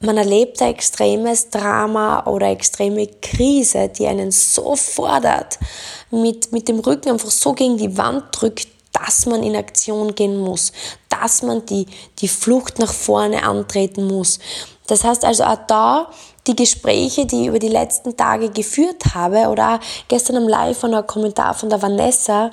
man 0.00 0.16
erlebt 0.16 0.62
ein 0.62 0.70
extremes 0.70 1.50
Drama 1.50 2.26
oder 2.26 2.48
extreme 2.48 3.06
Krise, 3.06 3.88
die 3.88 4.06
einen 4.06 4.30
so 4.30 4.76
fordert, 4.76 5.58
mit, 6.10 6.52
mit 6.52 6.68
dem 6.68 6.80
Rücken 6.80 7.10
einfach 7.10 7.30
so 7.30 7.52
gegen 7.52 7.76
die 7.76 7.96
Wand 7.98 8.24
drückt, 8.32 8.68
dass 8.92 9.26
man 9.26 9.42
in 9.42 9.56
Aktion 9.56 10.14
gehen 10.14 10.38
muss, 10.38 10.72
dass 11.08 11.42
man 11.42 11.64
die, 11.66 11.86
die 12.18 12.28
Flucht 12.28 12.78
nach 12.78 12.92
vorne 12.92 13.42
antreten 13.42 14.06
muss. 14.06 14.38
Das 14.86 15.04
heißt 15.04 15.24
also 15.24 15.44
auch 15.44 15.58
da 15.68 16.10
die 16.50 16.56
Gespräche, 16.56 17.26
die 17.26 17.42
ich 17.42 17.46
über 17.48 17.58
die 17.58 17.68
letzten 17.68 18.16
Tage 18.16 18.50
geführt 18.50 19.14
habe 19.14 19.48
oder 19.48 19.74
auch 19.74 19.80
gestern 20.08 20.36
am 20.36 20.48
Live 20.48 20.78
von 20.78 20.94
einem 20.94 21.06
Kommentar 21.06 21.54
von 21.54 21.70
der 21.70 21.80
Vanessa, 21.80 22.50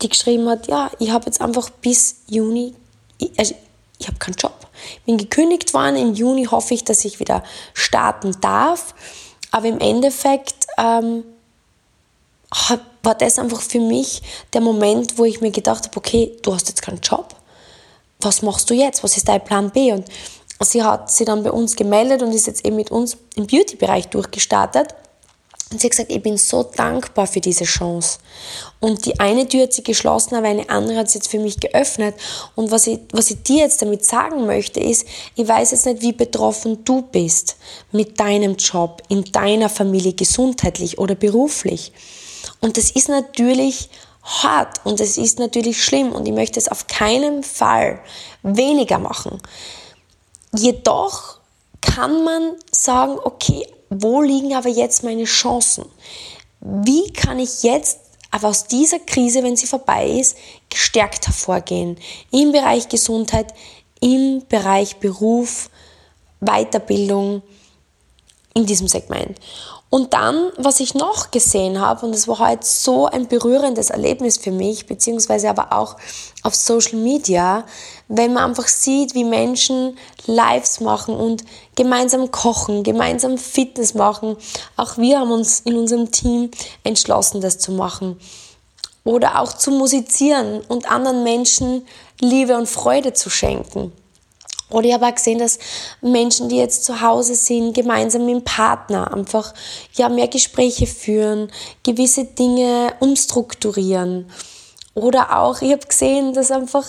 die 0.00 0.08
geschrieben 0.08 0.48
hat, 0.48 0.68
ja, 0.68 0.90
ich 0.98 1.10
habe 1.10 1.26
jetzt 1.26 1.40
einfach 1.40 1.70
bis 1.70 2.16
Juni, 2.28 2.74
also 3.36 3.54
ich 3.98 4.06
habe 4.06 4.18
keinen 4.18 4.34
Job. 4.34 4.54
Bin 5.04 5.18
gekündigt 5.18 5.74
worden, 5.74 5.96
im 5.96 6.14
Juni 6.14 6.44
hoffe 6.44 6.74
ich, 6.74 6.84
dass 6.84 7.04
ich 7.04 7.20
wieder 7.20 7.42
starten 7.74 8.34
darf. 8.40 8.94
Aber 9.50 9.66
im 9.66 9.78
Endeffekt 9.78 10.66
ähm, 10.78 11.24
war 13.02 13.14
das 13.14 13.38
einfach 13.38 13.60
für 13.60 13.80
mich 13.80 14.22
der 14.52 14.60
Moment, 14.60 15.18
wo 15.18 15.24
ich 15.24 15.40
mir 15.40 15.50
gedacht 15.50 15.86
habe, 15.86 15.96
okay, 15.96 16.36
du 16.42 16.54
hast 16.54 16.68
jetzt 16.68 16.82
keinen 16.82 17.00
Job. 17.00 17.34
Was 18.20 18.42
machst 18.42 18.70
du 18.70 18.74
jetzt? 18.74 19.02
Was 19.02 19.16
ist 19.16 19.28
dein 19.28 19.44
Plan 19.44 19.70
B? 19.70 19.92
Und 19.92 20.06
sie 20.64 20.82
hat 20.82 21.10
sich 21.10 21.26
dann 21.26 21.42
bei 21.42 21.50
uns 21.50 21.76
gemeldet 21.76 22.22
und 22.22 22.32
ist 22.32 22.46
jetzt 22.46 22.64
eben 22.64 22.76
mit 22.76 22.90
uns 22.90 23.16
im 23.34 23.46
Beauty-Bereich 23.46 24.08
durchgestartet. 24.08 24.94
Und 25.72 25.80
sie 25.80 25.86
hat 25.86 25.92
gesagt, 25.92 26.10
ich 26.10 26.22
bin 26.22 26.36
so 26.36 26.64
dankbar 26.64 27.28
für 27.28 27.40
diese 27.40 27.64
Chance. 27.64 28.18
Und 28.80 29.06
die 29.06 29.20
eine 29.20 29.46
Tür 29.46 29.64
hat 29.64 29.72
sie 29.72 29.84
geschlossen, 29.84 30.34
aber 30.34 30.48
eine 30.48 30.68
andere 30.68 30.98
hat 30.98 31.10
sie 31.10 31.18
jetzt 31.18 31.30
für 31.30 31.38
mich 31.38 31.60
geöffnet. 31.60 32.16
Und 32.56 32.72
was 32.72 32.88
ich, 32.88 32.98
was 33.12 33.30
ich 33.30 33.42
dir 33.44 33.58
jetzt 33.58 33.80
damit 33.80 34.04
sagen 34.04 34.46
möchte, 34.46 34.80
ist, 34.80 35.06
ich 35.36 35.46
weiß 35.46 35.70
jetzt 35.70 35.86
nicht, 35.86 36.02
wie 36.02 36.12
betroffen 36.12 36.84
du 36.84 37.02
bist 37.02 37.56
mit 37.92 38.18
deinem 38.18 38.56
Job, 38.56 39.02
in 39.08 39.24
deiner 39.30 39.68
Familie, 39.68 40.12
gesundheitlich 40.12 40.98
oder 40.98 41.14
beruflich. 41.14 41.92
Und 42.60 42.76
das 42.76 42.90
ist 42.90 43.08
natürlich 43.08 43.90
hart 44.22 44.84
und 44.84 45.00
es 45.00 45.16
ist 45.18 45.38
natürlich 45.38 45.82
schlimm 45.82 46.12
und 46.12 46.26
ich 46.26 46.34
möchte 46.34 46.58
es 46.58 46.68
auf 46.68 46.86
keinen 46.88 47.42
Fall 47.42 48.00
weniger 48.42 48.98
machen. 48.98 49.40
Jedoch 50.54 51.38
kann 51.80 52.24
man 52.24 52.56
sagen, 52.72 53.18
okay, 53.22 53.66
wo 53.88 54.22
liegen 54.22 54.54
aber 54.54 54.68
jetzt 54.68 55.02
meine 55.02 55.24
Chancen? 55.24 55.84
Wie 56.60 57.12
kann 57.12 57.38
ich 57.38 57.62
jetzt 57.62 58.00
aber 58.30 58.48
aus 58.48 58.66
dieser 58.66 58.98
Krise, 59.00 59.42
wenn 59.42 59.56
sie 59.56 59.66
vorbei 59.66 60.08
ist, 60.08 60.36
gestärkt 60.68 61.26
hervorgehen? 61.26 61.96
Im 62.30 62.52
Bereich 62.52 62.88
Gesundheit, 62.88 63.52
im 64.00 64.42
Bereich 64.48 64.96
Beruf, 64.96 65.70
Weiterbildung, 66.40 67.42
in 68.54 68.66
diesem 68.66 68.88
Segment. 68.88 69.38
Und 69.90 70.14
dann, 70.14 70.52
was 70.56 70.78
ich 70.78 70.94
noch 70.94 71.32
gesehen 71.32 71.80
habe, 71.80 72.06
und 72.06 72.14
es 72.14 72.28
war 72.28 72.38
heute 72.38 72.64
so 72.64 73.06
ein 73.06 73.26
berührendes 73.26 73.90
Erlebnis 73.90 74.38
für 74.38 74.52
mich, 74.52 74.86
beziehungsweise 74.86 75.50
aber 75.50 75.72
auch 75.72 75.96
auf 76.44 76.54
Social 76.54 76.96
Media, 76.96 77.64
wenn 78.06 78.32
man 78.32 78.50
einfach 78.50 78.68
sieht, 78.68 79.14
wie 79.14 79.24
Menschen 79.24 79.98
Lives 80.26 80.78
machen 80.78 81.16
und 81.16 81.44
gemeinsam 81.74 82.30
kochen, 82.30 82.84
gemeinsam 82.84 83.36
Fitness 83.36 83.94
machen. 83.94 84.36
Auch 84.76 84.96
wir 84.96 85.18
haben 85.18 85.32
uns 85.32 85.60
in 85.60 85.76
unserem 85.76 86.12
Team 86.12 86.52
entschlossen, 86.84 87.40
das 87.40 87.58
zu 87.58 87.72
machen. 87.72 88.20
Oder 89.02 89.40
auch 89.40 89.54
zu 89.54 89.72
musizieren 89.72 90.60
und 90.68 90.88
anderen 90.88 91.24
Menschen 91.24 91.84
Liebe 92.20 92.56
und 92.56 92.68
Freude 92.68 93.12
zu 93.12 93.28
schenken. 93.28 93.92
Oder 94.70 94.88
ich 94.88 94.94
habe 94.94 95.06
auch 95.06 95.14
gesehen, 95.14 95.38
dass 95.38 95.58
Menschen, 96.00 96.48
die 96.48 96.56
jetzt 96.56 96.84
zu 96.84 97.00
Hause 97.00 97.34
sind, 97.34 97.74
gemeinsam 97.74 98.26
mit 98.26 98.34
dem 98.34 98.44
Partner 98.44 99.12
einfach 99.12 99.52
ja, 99.94 100.08
mehr 100.08 100.28
Gespräche 100.28 100.86
führen, 100.86 101.50
gewisse 101.82 102.24
Dinge 102.24 102.94
umstrukturieren. 103.00 104.30
Oder 104.94 105.38
auch, 105.38 105.62
ich 105.62 105.72
habe 105.72 105.86
gesehen, 105.86 106.34
dass 106.34 106.50
einfach 106.50 106.86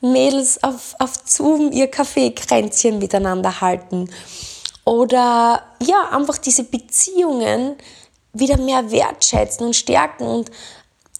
Mädels 0.00 0.62
auf, 0.62 0.94
auf 0.98 1.12
Zoom 1.24 1.72
ihr 1.72 1.88
Kaffeekränzchen 1.88 2.98
miteinander 2.98 3.60
halten. 3.60 4.10
Oder 4.84 5.62
ja, 5.80 6.08
einfach 6.10 6.38
diese 6.38 6.64
Beziehungen 6.64 7.76
wieder 8.32 8.58
mehr 8.58 8.90
wertschätzen 8.90 9.66
und 9.66 9.76
stärken 9.76 10.24
und 10.24 10.50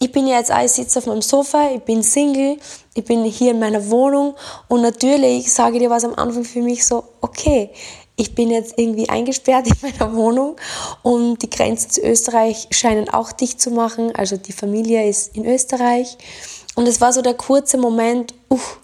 ich 0.01 0.13
bin 0.13 0.27
ja 0.27 0.39
jetzt 0.39 0.53
auch, 0.53 0.63
ich 0.63 0.73
sitze 0.73 0.99
auf 0.99 1.07
meinem 1.07 1.23
Sofa, 1.23 1.71
ich 1.75 1.83
bin 1.83 2.03
Single, 2.03 2.59
ich 2.95 3.05
bin 3.05 3.25
hier 3.25 3.53
in 3.53 3.59
meiner 3.59 3.91
Wohnung 3.91 4.35
und 4.69 4.83
natürlich 4.83 5.53
sage 5.53 5.77
ich 5.77 5.83
dir 5.83 5.91
was 5.91 6.05
am 6.05 6.15
Anfang 6.15 6.45
für 6.45 6.63
mich 6.63 6.87
so, 6.87 7.05
okay, 7.21 7.71
ich 8.17 8.35
bin 8.35 8.51
jetzt 8.51 8.75
irgendwie 8.77 9.09
eingesperrt 9.09 9.67
in 9.69 9.77
meiner 9.83 10.15
Wohnung 10.15 10.57
und 11.03 11.43
die 11.43 11.51
Grenzen 11.51 11.91
zu 11.91 12.03
Österreich 12.03 12.69
scheinen 12.71 13.09
auch 13.09 13.33
dicht 13.33 13.61
zu 13.61 13.71
machen, 13.71 14.15
also 14.15 14.37
die 14.37 14.53
Familie 14.53 15.09
ist 15.09 15.37
in 15.37 15.47
Österreich 15.47 16.19
und 16.75 16.89
es 16.89 17.01
war 17.01 17.13
so 17.13 17.23
der 17.23 17.35
kurze 17.35 17.79
Moment, 17.79 18.35
uff, 18.49 18.79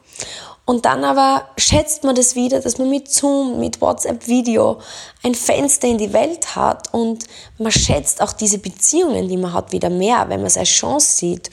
und 0.70 0.84
dann 0.84 1.02
aber 1.02 1.48
schätzt 1.56 2.04
man 2.04 2.14
das 2.14 2.36
wieder, 2.36 2.60
dass 2.60 2.78
man 2.78 2.88
mit 2.88 3.10
Zoom, 3.10 3.58
mit 3.58 3.80
WhatsApp-Video 3.80 4.78
ein 5.24 5.34
Fenster 5.34 5.88
in 5.88 5.98
die 5.98 6.12
Welt 6.12 6.54
hat 6.54 6.94
und 6.94 7.24
man 7.58 7.72
schätzt 7.72 8.22
auch 8.22 8.32
diese 8.32 8.58
Beziehungen, 8.58 9.26
die 9.26 9.36
man 9.36 9.52
hat, 9.52 9.72
wieder 9.72 9.90
mehr, 9.90 10.28
wenn 10.28 10.38
man 10.38 10.46
es 10.46 10.56
als 10.56 10.68
Chance 10.68 11.12
sieht. 11.12 11.50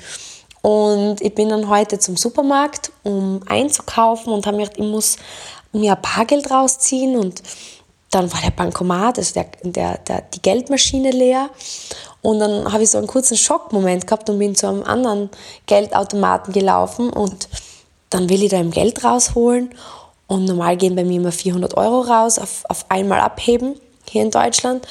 Und 0.61 1.19
ich 1.21 1.33
bin 1.33 1.49
dann 1.49 1.67
heute 1.67 1.97
zum 1.97 2.15
Supermarkt, 2.15 2.91
um 3.01 3.39
einzukaufen 3.47 4.31
und 4.31 4.45
habe 4.45 4.57
mir 4.57 4.65
gedacht, 4.65 4.79
ich 4.79 4.85
muss 4.85 5.17
mir 5.71 5.95
ein 5.95 6.01
Bargeld 6.03 6.51
rausziehen 6.51 7.17
und 7.17 7.41
dann 8.11 8.31
war 8.31 8.41
der 8.41 8.51
Bankomat, 8.51 9.17
also 9.17 9.33
der, 9.33 9.47
der, 9.63 9.97
der, 9.97 10.21
die 10.31 10.43
Geldmaschine 10.43 11.09
leer. 11.09 11.49
Und 12.21 12.37
dann 12.37 12.71
habe 12.71 12.83
ich 12.83 12.91
so 12.91 12.99
einen 12.99 13.07
kurzen 13.07 13.35
Schockmoment 13.35 14.05
gehabt 14.05 14.29
und 14.29 14.37
bin 14.37 14.53
zu 14.53 14.67
einem 14.67 14.83
anderen 14.83 15.31
Geldautomaten 15.65 16.53
gelaufen 16.53 17.09
und 17.09 17.47
dann 18.09 18.29
will 18.29 18.43
ich 18.43 18.49
da 18.49 18.59
im 18.59 18.71
Geld 18.71 19.03
rausholen. 19.03 19.71
Und 20.27 20.45
normal 20.45 20.75
gehen 20.75 20.95
bei 20.95 21.03
mir 21.03 21.17
immer 21.17 21.31
400 21.31 21.75
Euro 21.77 22.01
raus, 22.01 22.37
auf, 22.37 22.63
auf 22.67 22.85
einmal 22.89 23.21
abheben 23.21 23.75
hier 24.09 24.23
in 24.23 24.31
Deutschland. 24.31 24.85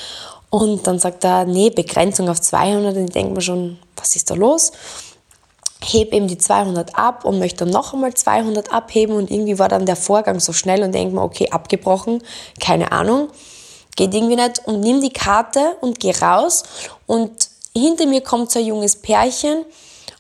Und 0.48 0.86
dann 0.86 0.98
sagt 0.98 1.24
er, 1.24 1.44
nee, 1.44 1.70
Begrenzung 1.70 2.28
auf 2.28 2.40
200. 2.40 2.96
Und 2.96 3.04
ich 3.04 3.10
denke 3.10 3.34
mir 3.34 3.42
schon, 3.42 3.78
was 3.96 4.16
ist 4.16 4.30
da 4.30 4.34
los? 4.34 4.72
Heb 5.84 6.14
eben 6.14 6.26
die 6.26 6.38
200 6.38 6.96
ab 6.96 7.24
und 7.24 7.38
möchte 7.38 7.64
dann 7.64 7.70
noch 7.70 7.92
einmal 7.92 8.14
200 8.14 8.72
abheben. 8.72 9.14
Und 9.14 9.30
irgendwie 9.30 9.58
war 9.58 9.68
dann 9.68 9.84
der 9.84 9.96
Vorgang 9.96 10.40
so 10.40 10.52
schnell 10.52 10.82
und 10.82 10.92
denke 10.92 11.14
mir, 11.14 11.22
okay, 11.22 11.50
abgebrochen, 11.50 12.22
keine 12.60 12.92
Ahnung, 12.92 13.28
geht 13.96 14.14
irgendwie 14.14 14.36
nicht. 14.36 14.66
Und 14.66 14.80
nimm 14.80 15.02
die 15.02 15.12
Karte 15.12 15.76
und 15.82 16.00
geh 16.00 16.12
raus. 16.12 16.62
Und 17.06 17.50
hinter 17.74 18.06
mir 18.06 18.22
kommt 18.22 18.50
so 18.50 18.58
ein 18.58 18.66
junges 18.66 18.96
Pärchen 18.96 19.64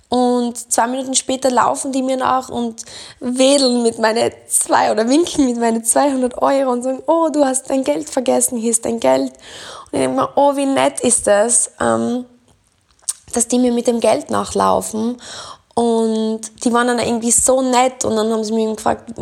und 0.08 0.72
zwei 0.72 0.86
Minuten 0.86 1.14
später 1.14 1.50
laufen 1.50 1.90
die 1.90 2.02
mir 2.02 2.16
nach 2.16 2.48
und 2.48 2.84
wedeln 3.18 3.82
mit 3.82 3.98
meine 3.98 4.32
zwei 4.46 4.92
oder 4.92 5.08
winken 5.08 5.46
mit 5.46 5.58
meine 5.58 5.82
200 5.82 6.40
Euro 6.40 6.70
und 6.70 6.82
sagen, 6.82 7.02
oh, 7.06 7.28
du 7.32 7.44
hast 7.44 7.70
dein 7.70 7.82
Geld 7.82 8.08
vergessen, 8.08 8.56
hier 8.56 8.70
ist 8.70 8.84
dein 8.84 9.00
Geld. 9.00 9.32
Und 9.32 9.92
ich 9.92 10.00
denke 10.00 10.16
mir, 10.16 10.28
oh, 10.36 10.54
wie 10.54 10.66
nett 10.66 11.00
ist 11.00 11.26
das, 11.26 11.72
ähm, 11.80 12.24
dass 13.32 13.48
die 13.48 13.58
mir 13.58 13.72
mit 13.72 13.88
dem 13.88 13.98
Geld 13.98 14.30
nachlaufen. 14.30 15.20
Und 15.74 16.64
die 16.64 16.72
waren 16.72 16.86
dann 16.86 17.00
irgendwie 17.00 17.32
so 17.32 17.60
nett 17.60 18.04
und 18.04 18.16
dann 18.16 18.32
haben 18.32 18.44
sie 18.44 18.52
mich 18.52 18.76
gefragt, 18.76 19.12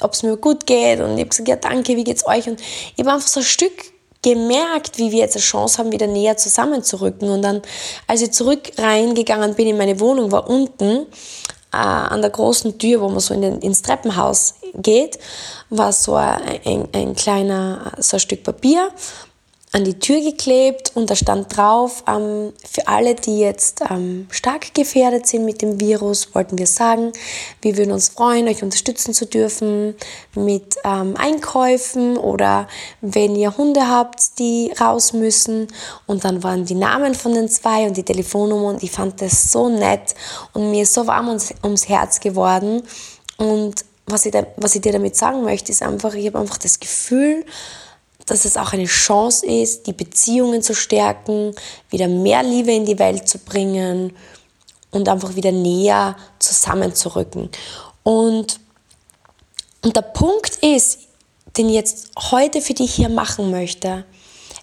ob 0.00 0.12
es 0.12 0.22
mir 0.22 0.36
gut 0.36 0.66
geht. 0.66 1.00
Und 1.00 1.14
ich 1.14 1.20
habe 1.20 1.30
gesagt, 1.30 1.48
ja, 1.48 1.56
danke, 1.56 1.96
wie 1.96 2.04
geht's 2.04 2.26
euch? 2.26 2.46
Und 2.46 2.60
ich 2.94 3.04
war 3.04 3.14
einfach 3.14 3.26
so 3.26 3.40
ein 3.40 3.44
Stück 3.44 3.93
gemerkt, 4.24 4.98
wie 4.98 5.12
wir 5.12 5.20
jetzt 5.20 5.36
eine 5.36 5.42
Chance 5.42 5.78
haben, 5.78 5.92
wieder 5.92 6.06
näher 6.06 6.36
zusammenzurücken. 6.36 7.28
Und 7.28 7.42
dann, 7.42 7.62
als 8.08 8.22
ich 8.22 8.32
zurück 8.32 8.72
reingegangen 8.78 9.54
bin 9.54 9.68
in 9.68 9.76
meine 9.76 10.00
Wohnung, 10.00 10.32
war 10.32 10.48
unten 10.48 11.06
äh, 11.72 11.76
an 11.76 12.22
der 12.22 12.30
großen 12.30 12.78
Tür, 12.78 13.02
wo 13.02 13.08
man 13.08 13.20
so 13.20 13.34
in 13.34 13.42
den, 13.42 13.60
ins 13.60 13.82
Treppenhaus 13.82 14.54
geht, 14.74 15.18
war 15.70 15.92
so 15.92 16.14
ein, 16.14 16.60
ein, 16.64 16.88
ein 16.92 17.14
kleiner, 17.14 17.92
so 17.98 18.16
ein 18.16 18.20
Stück 18.20 18.42
Papier 18.42 18.90
an 19.74 19.82
die 19.82 19.98
Tür 19.98 20.20
geklebt 20.20 20.92
und 20.94 21.10
da 21.10 21.16
stand 21.16 21.56
drauf, 21.56 22.04
ähm, 22.06 22.52
für 22.64 22.86
alle, 22.86 23.16
die 23.16 23.40
jetzt 23.40 23.80
ähm, 23.90 24.28
stark 24.30 24.72
gefährdet 24.72 25.26
sind 25.26 25.44
mit 25.44 25.62
dem 25.62 25.80
Virus, 25.80 26.32
wollten 26.32 26.56
wir 26.58 26.68
sagen, 26.68 27.12
wir 27.60 27.76
würden 27.76 27.90
uns 27.90 28.10
freuen, 28.10 28.46
euch 28.46 28.62
unterstützen 28.62 29.12
zu 29.14 29.26
dürfen 29.26 29.96
mit 30.36 30.76
ähm, 30.84 31.16
Einkäufen 31.16 32.16
oder 32.16 32.68
wenn 33.00 33.34
ihr 33.34 33.56
Hunde 33.56 33.88
habt, 33.88 34.38
die 34.38 34.72
raus 34.80 35.12
müssen. 35.12 35.66
Und 36.06 36.24
dann 36.24 36.44
waren 36.44 36.64
die 36.64 36.76
Namen 36.76 37.16
von 37.16 37.34
den 37.34 37.48
zwei 37.48 37.88
und 37.88 37.96
die 37.96 38.04
Telefonnummer 38.04 38.68
und 38.68 38.82
ich 38.84 38.92
fand 38.92 39.20
das 39.20 39.50
so 39.50 39.68
nett 39.68 40.14
und 40.52 40.70
mir 40.70 40.84
ist 40.84 40.94
so 40.94 41.08
warm 41.08 41.26
ums, 41.26 41.52
ums 41.64 41.88
Herz 41.88 42.20
geworden. 42.20 42.84
Und 43.38 43.84
was 44.06 44.24
ich, 44.24 44.30
da, 44.30 44.46
was 44.56 44.76
ich 44.76 44.82
dir 44.82 44.92
damit 44.92 45.16
sagen 45.16 45.42
möchte, 45.42 45.72
ist 45.72 45.82
einfach, 45.82 46.14
ich 46.14 46.28
habe 46.28 46.38
einfach 46.38 46.58
das 46.58 46.78
Gefühl, 46.78 47.44
dass 48.26 48.44
es 48.44 48.56
auch 48.56 48.72
eine 48.72 48.86
Chance 48.86 49.46
ist, 49.46 49.86
die 49.86 49.92
Beziehungen 49.92 50.62
zu 50.62 50.74
stärken, 50.74 51.54
wieder 51.90 52.08
mehr 52.08 52.42
Liebe 52.42 52.72
in 52.72 52.86
die 52.86 52.98
Welt 52.98 53.28
zu 53.28 53.38
bringen 53.38 54.12
und 54.90 55.08
einfach 55.08 55.34
wieder 55.34 55.52
näher 55.52 56.16
zusammenzurücken. 56.38 57.50
Und, 58.02 58.60
und 59.82 59.96
der 59.96 60.02
Punkt 60.02 60.56
ist, 60.62 61.00
den 61.56 61.68
ich 61.68 61.74
jetzt 61.74 62.10
heute 62.30 62.60
für 62.60 62.74
dich 62.74 62.94
hier 62.94 63.08
machen 63.08 63.50
möchte, 63.50 64.04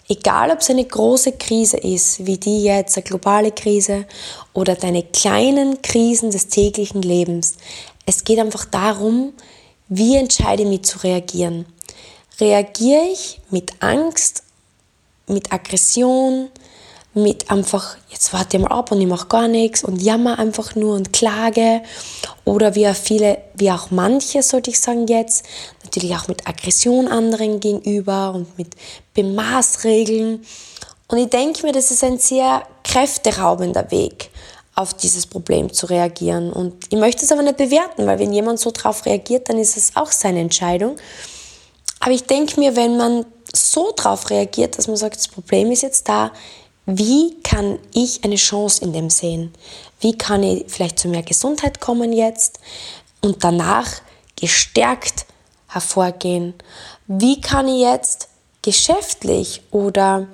egal 0.10 0.52
ob 0.52 0.60
es 0.60 0.70
eine 0.70 0.84
große 0.84 1.34
Krise 1.34 1.78
ist, 1.78 2.26
wie 2.26 2.38
die 2.38 2.64
jetzt, 2.64 2.98
eine 2.98 3.04
globale 3.04 3.52
Krise 3.52 4.06
oder 4.54 4.76
deine 4.76 5.04
kleinen 5.04 5.82
Krisen 5.82 6.32
des 6.32 6.48
täglichen 6.48 7.02
Lebens, 7.02 7.56
es 8.06 8.24
geht 8.24 8.40
einfach 8.40 8.66
darum, 8.66 9.34
wie 9.88 10.16
entscheide 10.16 10.64
ich 10.64 10.70
mich 10.70 10.84
zu 10.84 11.00
reagieren 11.00 11.66
reagiere 12.42 13.06
ich 13.14 13.40
mit 13.50 13.72
Angst, 13.82 14.44
mit 15.28 15.54
Aggression, 15.54 16.50
mit 17.14 17.52
einfach, 17.52 17.98
jetzt 18.10 18.32
warte 18.32 18.58
mal 18.58 18.72
ab 18.72 18.92
und 18.92 19.02
ich 19.02 19.08
mache 19.08 19.28
gar 19.28 19.48
nichts 19.48 19.84
und 19.84 20.02
jammer 20.02 20.40
einfach 20.40 20.76
nur 20.76 20.96
und 20.96 21.12
klage. 21.12 21.82
Oder 22.46 22.76
wie 22.76 22.88
auch 22.88 22.96
viele, 22.96 23.38
wie 23.54 23.72
auch 23.72 23.92
manche, 23.92 24.42
sollte 24.44 24.70
ich 24.70 24.80
sagen 24.80 25.08
jetzt, 25.08 25.46
natürlich 25.84 26.16
auch 26.16 26.28
mit 26.28 26.48
Aggression 26.48 27.08
anderen 27.08 27.60
gegenüber 27.60 28.34
und 28.34 28.58
mit 28.58 28.76
Bemaßregeln. 29.14 30.46
Und 31.08 31.18
ich 31.18 31.30
denke 31.30 31.66
mir, 31.66 31.74
das 31.74 31.92
ist 31.92 32.04
ein 32.04 32.18
sehr 32.18 32.64
kräfteraubender 32.86 33.92
Weg, 33.92 34.30
auf 34.76 34.94
dieses 34.94 35.28
Problem 35.28 35.74
zu 35.74 35.88
reagieren. 35.88 36.54
Und 36.54 36.86
ich 36.90 36.98
möchte 36.98 37.26
es 37.26 37.32
aber 37.34 37.44
nicht 37.44 37.58
bewerten, 37.58 38.08
weil 38.08 38.20
wenn 38.20 38.32
jemand 38.32 38.60
so 38.60 38.72
darauf 38.72 39.06
reagiert, 39.06 39.50
dann 39.50 39.58
ist 39.58 39.76
es 39.76 39.98
auch 39.98 40.12
seine 40.12 40.40
Entscheidung. 40.40 40.96
Aber 42.02 42.12
ich 42.12 42.24
denke 42.24 42.60
mir, 42.60 42.76
wenn 42.76 42.98
man 42.98 43.26
so 43.54 43.92
darauf 43.92 44.30
reagiert, 44.30 44.78
dass 44.78 44.88
man 44.88 44.98
sagt, 44.98 45.18
das 45.18 45.28
Problem 45.28 45.72
ist 45.72 45.84
jetzt 45.84 46.10
da, 46.10 46.32
wie 46.88 47.40
kann 47.44 47.78
ich 47.94 48.24
eine 48.24 48.36
Chance 48.36 48.84
in 48.84 48.92
dem 48.92 49.10
sehen? 49.10 49.54
Wie 50.00 50.18
kann 50.18 50.42
ich 50.42 50.66
vielleicht 50.68 50.98
zu 50.98 51.08
mehr 51.08 51.22
Gesundheit 51.22 51.80
kommen 51.80 52.12
jetzt 52.12 52.60
und 53.22 53.44
danach 53.44 53.88
gestärkt 54.36 55.28
hervorgehen? 55.68 56.56
Wie 57.06 57.40
kann 57.40 57.68
ich 57.68 57.82
jetzt 57.82 58.30
geschäftlich 58.64 59.62
oder 59.70 60.28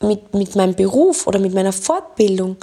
mit, 0.00 0.34
mit 0.34 0.56
meinem 0.56 0.74
Beruf 0.74 1.28
oder 1.28 1.38
mit 1.38 1.54
meiner 1.54 1.72
Fortbildung 1.72 2.56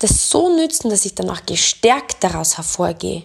das 0.00 0.28
so 0.28 0.54
nützen, 0.54 0.90
dass 0.90 1.06
ich 1.06 1.14
danach 1.14 1.46
gestärkt 1.46 2.22
daraus 2.22 2.58
hervorgehe? 2.58 3.24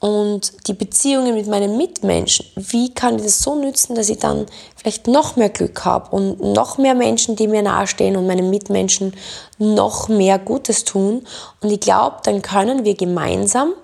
Und 0.00 0.66
die 0.66 0.72
Beziehungen 0.72 1.34
mit 1.34 1.46
meinen 1.46 1.76
Mitmenschen, 1.76 2.46
wie 2.56 2.92
kann 2.92 3.16
ich 3.16 3.22
das 3.22 3.40
so 3.40 3.54
nützen, 3.54 3.94
dass 3.94 4.08
ich 4.08 4.18
dann 4.18 4.46
vielleicht 4.74 5.06
noch 5.06 5.36
mehr 5.36 5.50
Glück 5.50 5.84
habe 5.84 6.14
und 6.16 6.40
noch 6.40 6.78
mehr 6.78 6.94
Menschen, 6.94 7.36
die 7.36 7.46
mir 7.46 7.62
nahestehen 7.62 8.16
und 8.16 8.26
meinen 8.26 8.48
Mitmenschen 8.48 9.14
noch 9.58 10.08
mehr 10.08 10.38
Gutes 10.38 10.84
tun. 10.84 11.26
Und 11.60 11.70
ich 11.70 11.80
glaube, 11.80 12.16
dann 12.24 12.40
können 12.40 12.84
wir 12.84 12.94
gemeinsam 12.94 13.74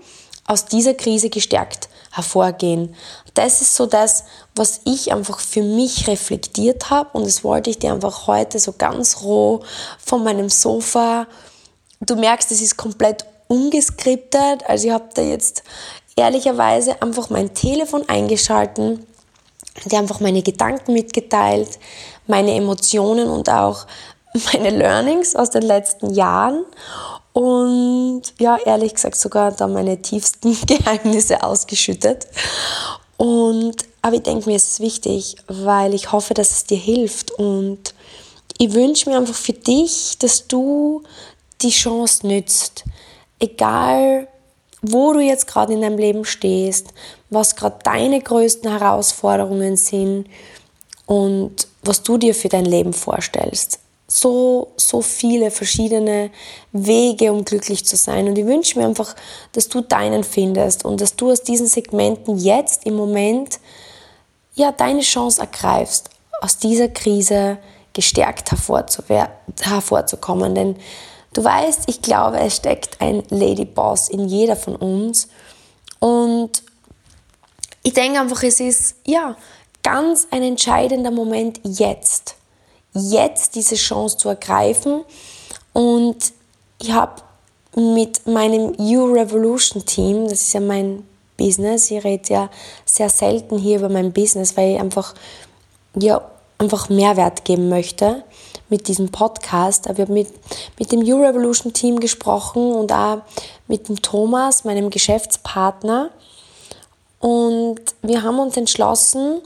aus 0.47 0.65
dieser 0.65 0.95
Krise 0.95 1.29
gestärkt 1.29 1.91
hervorgehen. 2.13 2.95
Das 3.35 3.61
ist 3.61 3.77
so 3.77 3.85
das, 3.85 4.25
was 4.55 4.81
ich 4.87 5.13
einfach 5.13 5.39
für 5.39 5.63
mich 5.63 6.09
reflektiert 6.09 6.89
habe 6.89 7.11
und 7.13 7.27
das 7.27 7.45
wollte 7.45 7.69
ich 7.69 7.79
dir 7.79 7.93
einfach 7.93 8.27
heute 8.27 8.59
so 8.59 8.73
ganz 8.73 9.21
roh 9.21 9.61
von 9.99 10.25
meinem 10.25 10.49
Sofa. 10.49 11.27
Du 12.01 12.17
merkst, 12.17 12.51
es 12.53 12.63
ist 12.63 12.79
komplett 12.79 13.27
ungeskriptet. 13.49 14.65
Also 14.67 14.89
ich 14.89 14.93
habe 14.95 15.09
da 15.15 15.21
jetzt 15.21 15.63
ehrlicherweise 16.17 17.01
einfach 17.03 17.31
mein 17.31 17.55
Telefon 17.55 18.09
eingeschalten, 18.09 19.07
dir 19.85 19.99
einfach 19.99 20.21
meine 20.21 20.43
Gedanken 20.43 20.95
mitgeteilt, 20.95 21.79
meine 22.27 22.55
Emotionen 22.55 23.29
und 23.29 23.51
auch 23.51 23.87
meine 24.53 24.71
Learnings 24.71 25.37
aus 25.37 25.51
den 25.51 25.63
letzten 25.63 26.13
Jahren 26.15 26.65
und 27.37 28.23
ja, 28.39 28.57
ehrlich 28.57 28.95
gesagt 28.95 29.17
sogar 29.17 29.53
da 29.53 29.67
meine 29.67 30.01
tiefsten 30.01 30.57
Geheimnisse 30.67 31.43
ausgeschüttet. 31.43 32.27
Und 33.19 33.85
aber 34.01 34.17
ich 34.17 34.23
denke 34.23 34.49
mir, 34.49 34.57
es 34.57 34.73
ist 34.73 34.81
wichtig, 34.81 35.37
weil 35.47 35.93
ich 35.93 36.13
hoffe, 36.13 36.33
dass 36.33 36.53
es 36.53 36.65
dir 36.65 36.79
hilft 36.79 37.33
und 37.33 37.95
ich 38.57 38.73
wünsche 38.73 39.11
mir 39.11 39.19
einfach 39.19 39.35
für 39.35 39.53
dich, 39.53 40.17
dass 40.19 40.49
du 40.49 41.03
die 41.61 41.71
Chance 41.71 42.27
nützt, 42.27 42.85
egal 43.39 44.29
wo 44.93 45.13
du 45.13 45.21
jetzt 45.21 45.47
gerade 45.47 45.73
in 45.73 45.83
deinem 45.83 45.99
Leben 45.99 46.25
stehst, 46.25 46.89
was 47.31 47.57
gerade 47.57 47.79
deine 47.85 48.21
größten 48.21 48.71
Herausforderungen 48.71 49.77
sind 49.77 50.27
und 51.07 51.69
was 51.83 52.03
du 52.03 52.19
dir 52.19 52.35
für 52.35 52.49
dein 52.49 52.65
Leben 52.65 52.93
vorstellst. 52.93 53.81
So, 54.09 54.73
so 54.77 55.03
viele 55.03 55.51
verschiedene 55.51 56.31
Wege, 56.73 57.33
um 57.33 57.45
glücklich 57.45 57.85
zu 57.85 57.97
sein. 57.97 58.29
Und 58.29 58.39
ich 58.39 58.47
wünsche 58.47 58.79
mir 58.79 58.87
einfach, 58.87 59.17
dass 59.53 59.69
du 59.69 59.81
deinen 59.81 60.23
findest 60.23 60.85
und 60.85 61.01
dass 61.01 61.17
du 61.17 61.33
aus 61.33 61.43
diesen 61.43 61.67
Segmenten 61.67 62.39
jetzt 62.39 62.87
im 62.87 62.95
Moment 62.95 63.59
ja 64.55 64.71
deine 64.71 65.01
Chance 65.01 65.41
ergreifst, 65.41 66.11
aus 66.41 66.59
dieser 66.59 66.89
Krise 66.89 67.59
gestärkt 67.95 68.53
hervorzukommen. 68.53 70.55
Denn 70.55 70.77
Du 71.37 71.45
weißt, 71.45 71.83
ich 71.89 72.01
glaube, 72.01 72.39
es 72.39 72.57
steckt 72.57 72.99
ein 73.03 73.23
Ladyboss 73.29 74.09
in 74.09 74.27
jeder 74.27 74.57
von 74.57 74.75
uns. 74.75 75.29
Und 75.99 76.63
ich 77.83 77.93
denke 77.93 78.19
einfach, 78.19 78.43
es 78.43 78.59
ist 78.59 78.95
ja 79.07 79.37
ganz 79.83 80.29
ein 80.31 80.43
entscheidender 80.43 81.11
Moment 81.11 81.61
jetzt. 81.63 82.37
Jetzt 82.95 83.55
diese 83.55 83.75
Chance 83.75 84.17
zu 84.17 84.31
ergreifen. 84.31 85.05
Und 85.75 86.33
ich 86.81 86.93
habe 86.93 87.21
mit 87.75 88.27
meinem 88.27 88.73
You 88.79 89.05
Revolution 89.13 89.85
Team, 89.85 90.31
das 90.31 90.41
ist 90.41 90.55
ja 90.55 90.61
mein 90.61 91.07
Business, 91.37 91.91
ich 91.91 92.03
rede 92.03 92.33
ja 92.33 92.51
sehr 92.87 93.11
selten 93.11 93.59
hier 93.59 93.81
über 93.81 93.91
mein 93.91 94.15
Business, 94.15 94.57
weil 94.57 94.77
ich 94.77 94.81
einfach 94.81 95.13
ja 95.97 96.23
einfach 96.57 96.89
Mehrwert 96.89 97.45
geben 97.45 97.69
möchte 97.69 98.25
mit 98.69 98.89
diesem 98.89 99.11
Podcast. 99.11 99.87
Wir 99.87 100.05
haben 100.05 100.15
mit, 100.15 100.33
mit 100.79 100.93
dem 100.93 101.03
You 101.03 101.23
Revolution 101.23 101.73
Team 101.73 102.01
gesprochen 102.01 102.73
und 102.73 102.93
auch 102.93 103.23
mit 103.69 103.89
dem 103.89 104.01
Thomas, 104.03 104.65
meinem 104.65 104.91
Geschäftspartner. 104.91 106.11
Und 107.21 107.81
wir 108.03 108.23
haben 108.23 108.39
uns 108.39 108.57
entschlossen, 108.57 109.41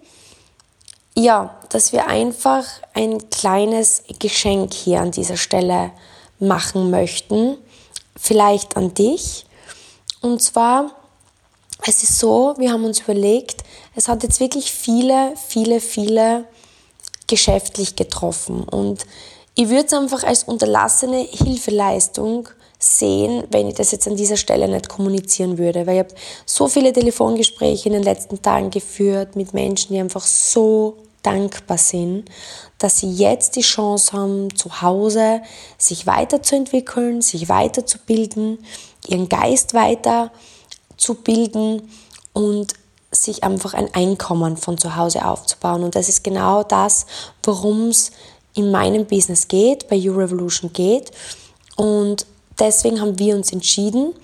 ja, 1.15 1.55
dass 1.69 1.93
wir 1.93 2.07
einfach 2.07 2.65
ein 2.95 3.31
kleines 3.31 4.03
Geschenk 4.19 4.75
hier 4.75 5.01
an 5.01 5.11
dieser 5.11 5.37
Stelle 5.37 5.93
machen 6.39 6.91
möchten. 6.91 7.59
Vielleicht 8.17 8.77
an 8.77 8.95
dich. 8.95 9.47
Und 10.21 10.43
zwar, 10.43 10.91
es 11.87 12.03
ist 12.03 12.19
so, 12.19 12.55
wir 12.59 12.73
haben 12.73 12.85
uns 12.85 13.01
überlegt, 13.01 13.65
es 13.95 14.09
hat 14.09 14.23
jetzt 14.23 14.41
wirklich 14.41 14.73
viele, 14.73 15.35
viele, 15.37 15.81
viele 15.81 16.45
geschäftlich 17.31 17.97
getroffen. 17.97 18.65
Und 18.65 19.07
ich 19.55 19.71
würde 19.71 19.87
es 19.87 19.95
einfach 19.95 20.25
als 20.25 20.45
unterlassene 20.45 21.21
Hilfeleistung 21.21 22.51
sehen, 22.79 23.45
wenn 23.51 23.69
ich 23.69 23.75
das 23.75 23.93
jetzt 23.93 24.07
an 24.09 24.17
dieser 24.17 24.37
Stelle 24.37 24.69
nicht 24.69 24.89
kommunizieren 24.89 25.59
würde. 25.59 25.87
Weil 25.87 25.95
ich 25.95 26.01
habe 26.01 26.15
so 26.45 26.67
viele 26.69 26.93
Telefongespräche 26.93 27.89
in 27.89 27.95
den 27.95 28.03
letzten 28.03 28.43
Tagen 28.43 28.71
geführt 28.71 29.37
mit 29.37 29.55
Menschen, 29.55 29.95
die 29.95 30.01
einfach 30.01 30.27
so 30.27 30.99
dankbar 31.23 31.79
sind, 31.79 32.25
dass 32.79 33.01
sie 33.01 33.13
jetzt 33.13 33.57
die 33.57 33.61
Chance 33.61 34.13
haben, 34.13 34.57
zu 34.57 34.81
Hause 34.81 35.43
sich 35.77 36.07
weiterzuentwickeln, 36.07 37.21
sich 37.21 37.51
weiterzubilden, 37.51 38.59
ihren 39.07 39.29
Geist 39.29 39.75
weiterzubilden 39.75 41.83
und 42.33 42.73
sich 43.23 43.45
einfach 43.45 43.75
ein 43.75 43.93
Einkommen 43.95 44.57
von 44.57 44.79
zu 44.79 44.97
Hause 44.97 45.25
aufzubauen. 45.25 45.85
Und 45.85 45.95
das 45.95 46.09
ist 46.09 46.25
genau 46.25 46.63
das, 46.63 47.07
worum 47.43 47.89
es 47.89 48.13
in 48.55 48.71
meinem 48.71 49.07
Business 49.07 49.49
geht, 49.49 49.89
bei 49.89 49.97
You 49.97 50.15
Revolution 50.15 50.73
geht. 50.73 51.11
Und 51.77 52.27
deswegen 52.59 53.01
haben 53.01 53.19
wir 53.19 53.35
uns 53.37 53.53
entschieden, 53.53 54.15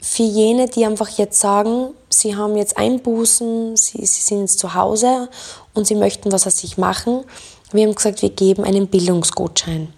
für 0.00 0.22
jene, 0.22 0.66
die 0.66 0.86
einfach 0.86 1.08
jetzt 1.10 1.40
sagen, 1.40 1.88
sie 2.08 2.34
haben 2.34 2.56
jetzt 2.56 2.78
Einbußen, 2.78 3.76
sie, 3.76 4.04
sie 4.06 4.22
sind 4.22 4.40
jetzt 4.40 4.58
zu 4.58 4.74
Hause 4.74 5.28
und 5.74 5.86
sie 5.86 5.94
möchten 5.94 6.32
was 6.32 6.46
aus 6.46 6.58
sich 6.58 6.78
machen, 6.78 7.24
wir 7.72 7.86
haben 7.86 7.94
gesagt, 7.94 8.22
wir 8.22 8.30
geben 8.30 8.64
einen 8.64 8.88
Bildungsgutschein 8.88 9.92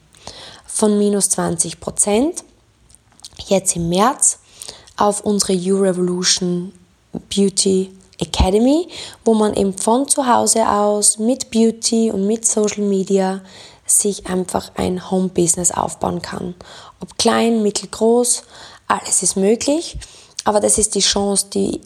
von 0.67 0.99
minus 0.99 1.31
20 1.31 1.81
Prozent 1.81 2.45
jetzt 3.49 3.77
im 3.77 3.89
März 3.89 4.41
auf 4.97 5.23
unsere 5.23 5.55
You 5.55 5.81
Revolution 5.81 6.73
Beauty 7.35 7.91
Academy, 8.19 8.89
wo 9.25 9.35
man 9.35 9.55
eben 9.55 9.77
von 9.77 10.09
zu 10.09 10.27
Hause 10.27 10.69
aus 10.69 11.19
mit 11.19 11.51
Beauty 11.51 12.11
und 12.11 12.27
mit 12.27 12.47
Social 12.47 12.85
Media 12.85 13.41
sich 13.87 14.27
einfach 14.27 14.73
ein 14.77 15.11
Home-Business 15.11 15.71
aufbauen 15.73 16.23
kann. 16.23 16.55
Ob 17.01 17.19
klein, 17.19 17.63
mittelgroß, 17.63 18.45
alles 18.87 19.23
ist 19.23 19.37
möglich. 19.37 19.99
Aber 20.45 20.61
das 20.61 20.79
ist 20.79 20.95
die 20.95 21.01
Chance, 21.01 21.47
die 21.53 21.81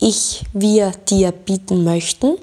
ich, 0.00 0.44
wir 0.52 0.92
dir 1.08 1.32
bieten 1.32 1.84
möchten. 1.84 2.36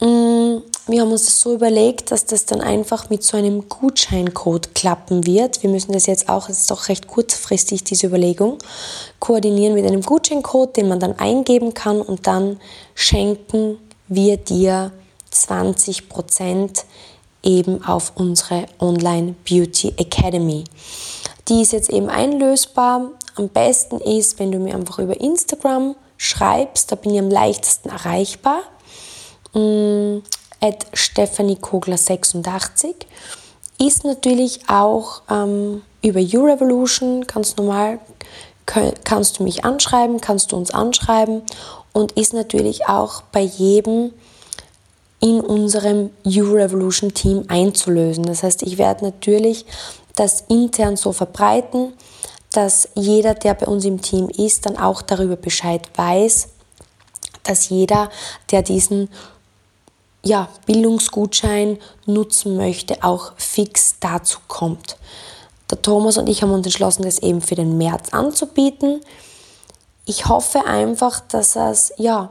Mm, 0.00 0.62
wir 0.90 1.02
haben 1.02 1.12
uns 1.12 1.24
das 1.24 1.40
so 1.40 1.54
überlegt, 1.54 2.10
dass 2.10 2.26
das 2.26 2.46
dann 2.46 2.60
einfach 2.60 3.10
mit 3.10 3.22
so 3.22 3.36
einem 3.36 3.68
Gutscheincode 3.68 4.74
klappen 4.74 5.26
wird. 5.26 5.62
Wir 5.62 5.70
müssen 5.70 5.92
das 5.92 6.06
jetzt 6.06 6.28
auch, 6.28 6.48
es 6.48 6.60
ist 6.60 6.70
doch 6.70 6.88
recht 6.88 7.06
kurzfristig, 7.06 7.84
diese 7.84 8.06
Überlegung, 8.06 8.58
koordinieren 9.18 9.74
mit 9.74 9.86
einem 9.86 10.02
Gutscheincode, 10.02 10.76
den 10.76 10.88
man 10.88 11.00
dann 11.00 11.18
eingeben 11.18 11.74
kann 11.74 12.00
und 12.00 12.26
dann 12.26 12.60
schenken 12.94 13.78
wir 14.08 14.36
dir 14.36 14.92
20% 15.32 16.84
eben 17.42 17.84
auf 17.84 18.12
unsere 18.16 18.66
Online 18.78 19.34
Beauty 19.48 19.94
Academy. 19.96 20.64
Die 21.48 21.62
ist 21.62 21.72
jetzt 21.72 21.90
eben 21.90 22.08
einlösbar. 22.08 23.10
Am 23.36 23.48
besten 23.48 23.98
ist, 24.00 24.38
wenn 24.38 24.52
du 24.52 24.58
mir 24.58 24.74
einfach 24.74 24.98
über 24.98 25.18
Instagram 25.20 25.94
schreibst, 26.16 26.92
da 26.92 26.96
bin 26.96 27.14
ich 27.14 27.20
am 27.20 27.30
leichtesten 27.30 27.88
erreichbar 27.88 28.62
Mm, 29.54 30.18
at 30.60 30.86
Stephanie 30.92 31.56
Kogler 31.56 31.96
86 31.96 33.06
ist 33.78 34.04
natürlich 34.04 34.68
auch 34.68 35.22
ähm, 35.30 35.82
über 36.02 36.20
YouRevolution 36.20 37.26
ganz 37.26 37.56
normal. 37.56 37.98
Kannst 38.66 39.38
du 39.38 39.42
mich 39.42 39.64
anschreiben, 39.64 40.20
kannst 40.20 40.52
du 40.52 40.56
uns 40.56 40.70
anschreiben. 40.70 41.42
Und 41.92 42.12
ist 42.12 42.34
natürlich 42.34 42.86
auch 42.86 43.22
bei 43.32 43.40
jedem 43.40 44.12
in 45.18 45.40
unserem 45.40 46.10
YouRevolution 46.24 47.12
Team 47.12 47.44
einzulösen. 47.48 48.24
Das 48.24 48.42
heißt, 48.42 48.62
ich 48.62 48.78
werde 48.78 49.04
natürlich 49.04 49.66
das 50.14 50.44
intern 50.48 50.96
so 50.96 51.12
verbreiten, 51.12 51.92
dass 52.52 52.88
jeder, 52.94 53.34
der 53.34 53.54
bei 53.54 53.66
uns 53.66 53.84
im 53.84 54.00
Team 54.00 54.28
ist, 54.28 54.66
dann 54.66 54.76
auch 54.76 55.02
darüber 55.02 55.36
Bescheid 55.36 55.88
weiß, 55.96 56.48
dass 57.42 57.68
jeder, 57.68 58.10
der 58.50 58.62
diesen 58.62 59.08
ja, 60.22 60.48
Bildungsgutschein 60.66 61.78
nutzen 62.06 62.56
möchte, 62.56 63.02
auch 63.02 63.32
fix 63.36 63.96
dazu 64.00 64.38
kommt. 64.48 64.96
Der 65.70 65.80
Thomas 65.80 66.18
und 66.18 66.28
ich 66.28 66.42
haben 66.42 66.52
uns 66.52 66.66
entschlossen, 66.66 67.02
das 67.04 67.20
eben 67.20 67.40
für 67.40 67.54
den 67.54 67.78
März 67.78 68.12
anzubieten. 68.12 69.00
Ich 70.04 70.26
hoffe 70.26 70.64
einfach, 70.66 71.20
dass 71.20 71.56
es 71.56 71.92
ja, 71.96 72.30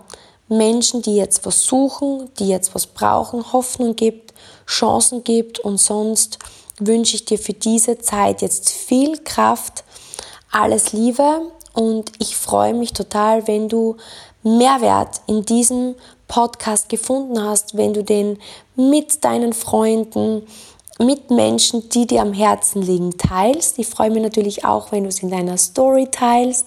Menschen, 0.50 1.02
die 1.02 1.16
jetzt 1.16 1.46
was 1.46 1.64
suchen, 1.64 2.30
die 2.40 2.48
jetzt 2.48 2.74
was 2.74 2.88
brauchen, 2.88 3.54
Hoffnung 3.54 3.96
gibt, 3.96 4.34
Chancen 4.68 5.24
gibt 5.24 5.60
und 5.60 5.78
sonst 5.78 6.40
wünsche 6.80 7.16
ich 7.16 7.26
dir 7.26 7.38
für 7.38 7.54
diese 7.54 8.00
Zeit 8.00 8.42
jetzt 8.42 8.70
viel 8.70 9.18
Kraft, 9.20 9.84
alles 10.52 10.92
Liebe 10.92 11.52
und 11.74 12.12
ich 12.20 12.36
freue 12.36 12.74
mich 12.74 12.94
total, 12.94 13.48
wenn 13.48 13.70
du 13.70 13.98
Mehrwert 14.42 15.22
in 15.28 15.44
diesem 15.46 15.96
Podcast 16.30 16.88
gefunden 16.88 17.44
hast, 17.44 17.76
wenn 17.76 17.94
du 17.94 18.04
den 18.04 18.38
mit 18.78 19.26
deinen 19.26 19.52
Freunden, 19.52 20.44
mit 21.00 21.32
Menschen, 21.32 21.90
die 21.90 22.08
dir 22.08 22.22
am 22.22 22.34
Herzen 22.34 22.82
liegen, 22.82 23.18
teilst. 23.18 23.80
Ich 23.80 23.88
freue 23.88 24.12
mich 24.12 24.22
natürlich 24.22 24.66
auch, 24.66 24.92
wenn 24.92 25.04
du 25.04 25.10
es 25.10 25.24
in 25.24 25.30
deiner 25.30 25.58
Story 25.58 26.08
teilst 26.12 26.66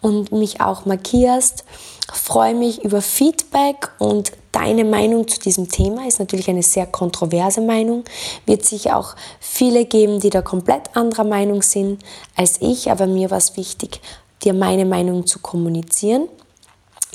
und 0.00 0.32
mich 0.32 0.60
auch 0.60 0.86
markierst. 0.86 1.64
Freue 2.12 2.54
mich 2.54 2.84
über 2.84 3.02
Feedback 3.02 3.90
und 3.98 4.32
deine 4.52 4.84
Meinung 4.84 5.26
zu 5.26 5.40
diesem 5.40 5.68
Thema 5.68 6.06
ist 6.06 6.20
natürlich 6.20 6.48
eine 6.48 6.62
sehr 6.62 6.86
kontroverse 6.86 7.60
Meinung. 7.60 8.04
Wird 8.46 8.64
sicher 8.64 8.96
auch 8.96 9.16
viele 9.40 9.84
geben, 9.84 10.20
die 10.20 10.30
da 10.30 10.42
komplett 10.42 10.96
anderer 10.96 11.24
Meinung 11.24 11.62
sind 11.62 12.02
als 12.36 12.60
ich, 12.60 12.90
aber 12.90 13.06
mir 13.06 13.30
war 13.30 13.38
es 13.38 13.56
wichtig, 13.56 14.00
dir 14.44 14.54
meine 14.54 14.84
Meinung 14.84 15.26
zu 15.26 15.40
kommunizieren. 15.40 16.28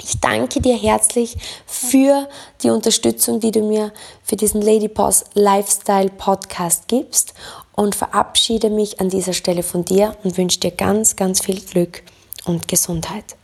Ich 0.03 0.19
danke 0.19 0.61
dir 0.61 0.77
herzlich 0.77 1.37
für 1.65 2.29
die 2.61 2.69
Unterstützung, 2.69 3.39
die 3.39 3.51
du 3.51 3.61
mir 3.61 3.91
für 4.23 4.35
diesen 4.35 4.61
Lady 4.61 4.87
Boss 4.87 5.25
Lifestyle 5.33 6.09
Podcast 6.09 6.87
gibst 6.87 7.33
und 7.73 7.95
verabschiede 7.95 8.69
mich 8.69 8.99
an 9.01 9.09
dieser 9.09 9.33
Stelle 9.33 9.63
von 9.63 9.85
dir 9.85 10.15
und 10.23 10.37
wünsche 10.37 10.59
dir 10.59 10.71
ganz, 10.71 11.15
ganz 11.15 11.43
viel 11.43 11.59
Glück 11.59 12.03
und 12.45 12.67
Gesundheit. 12.67 13.35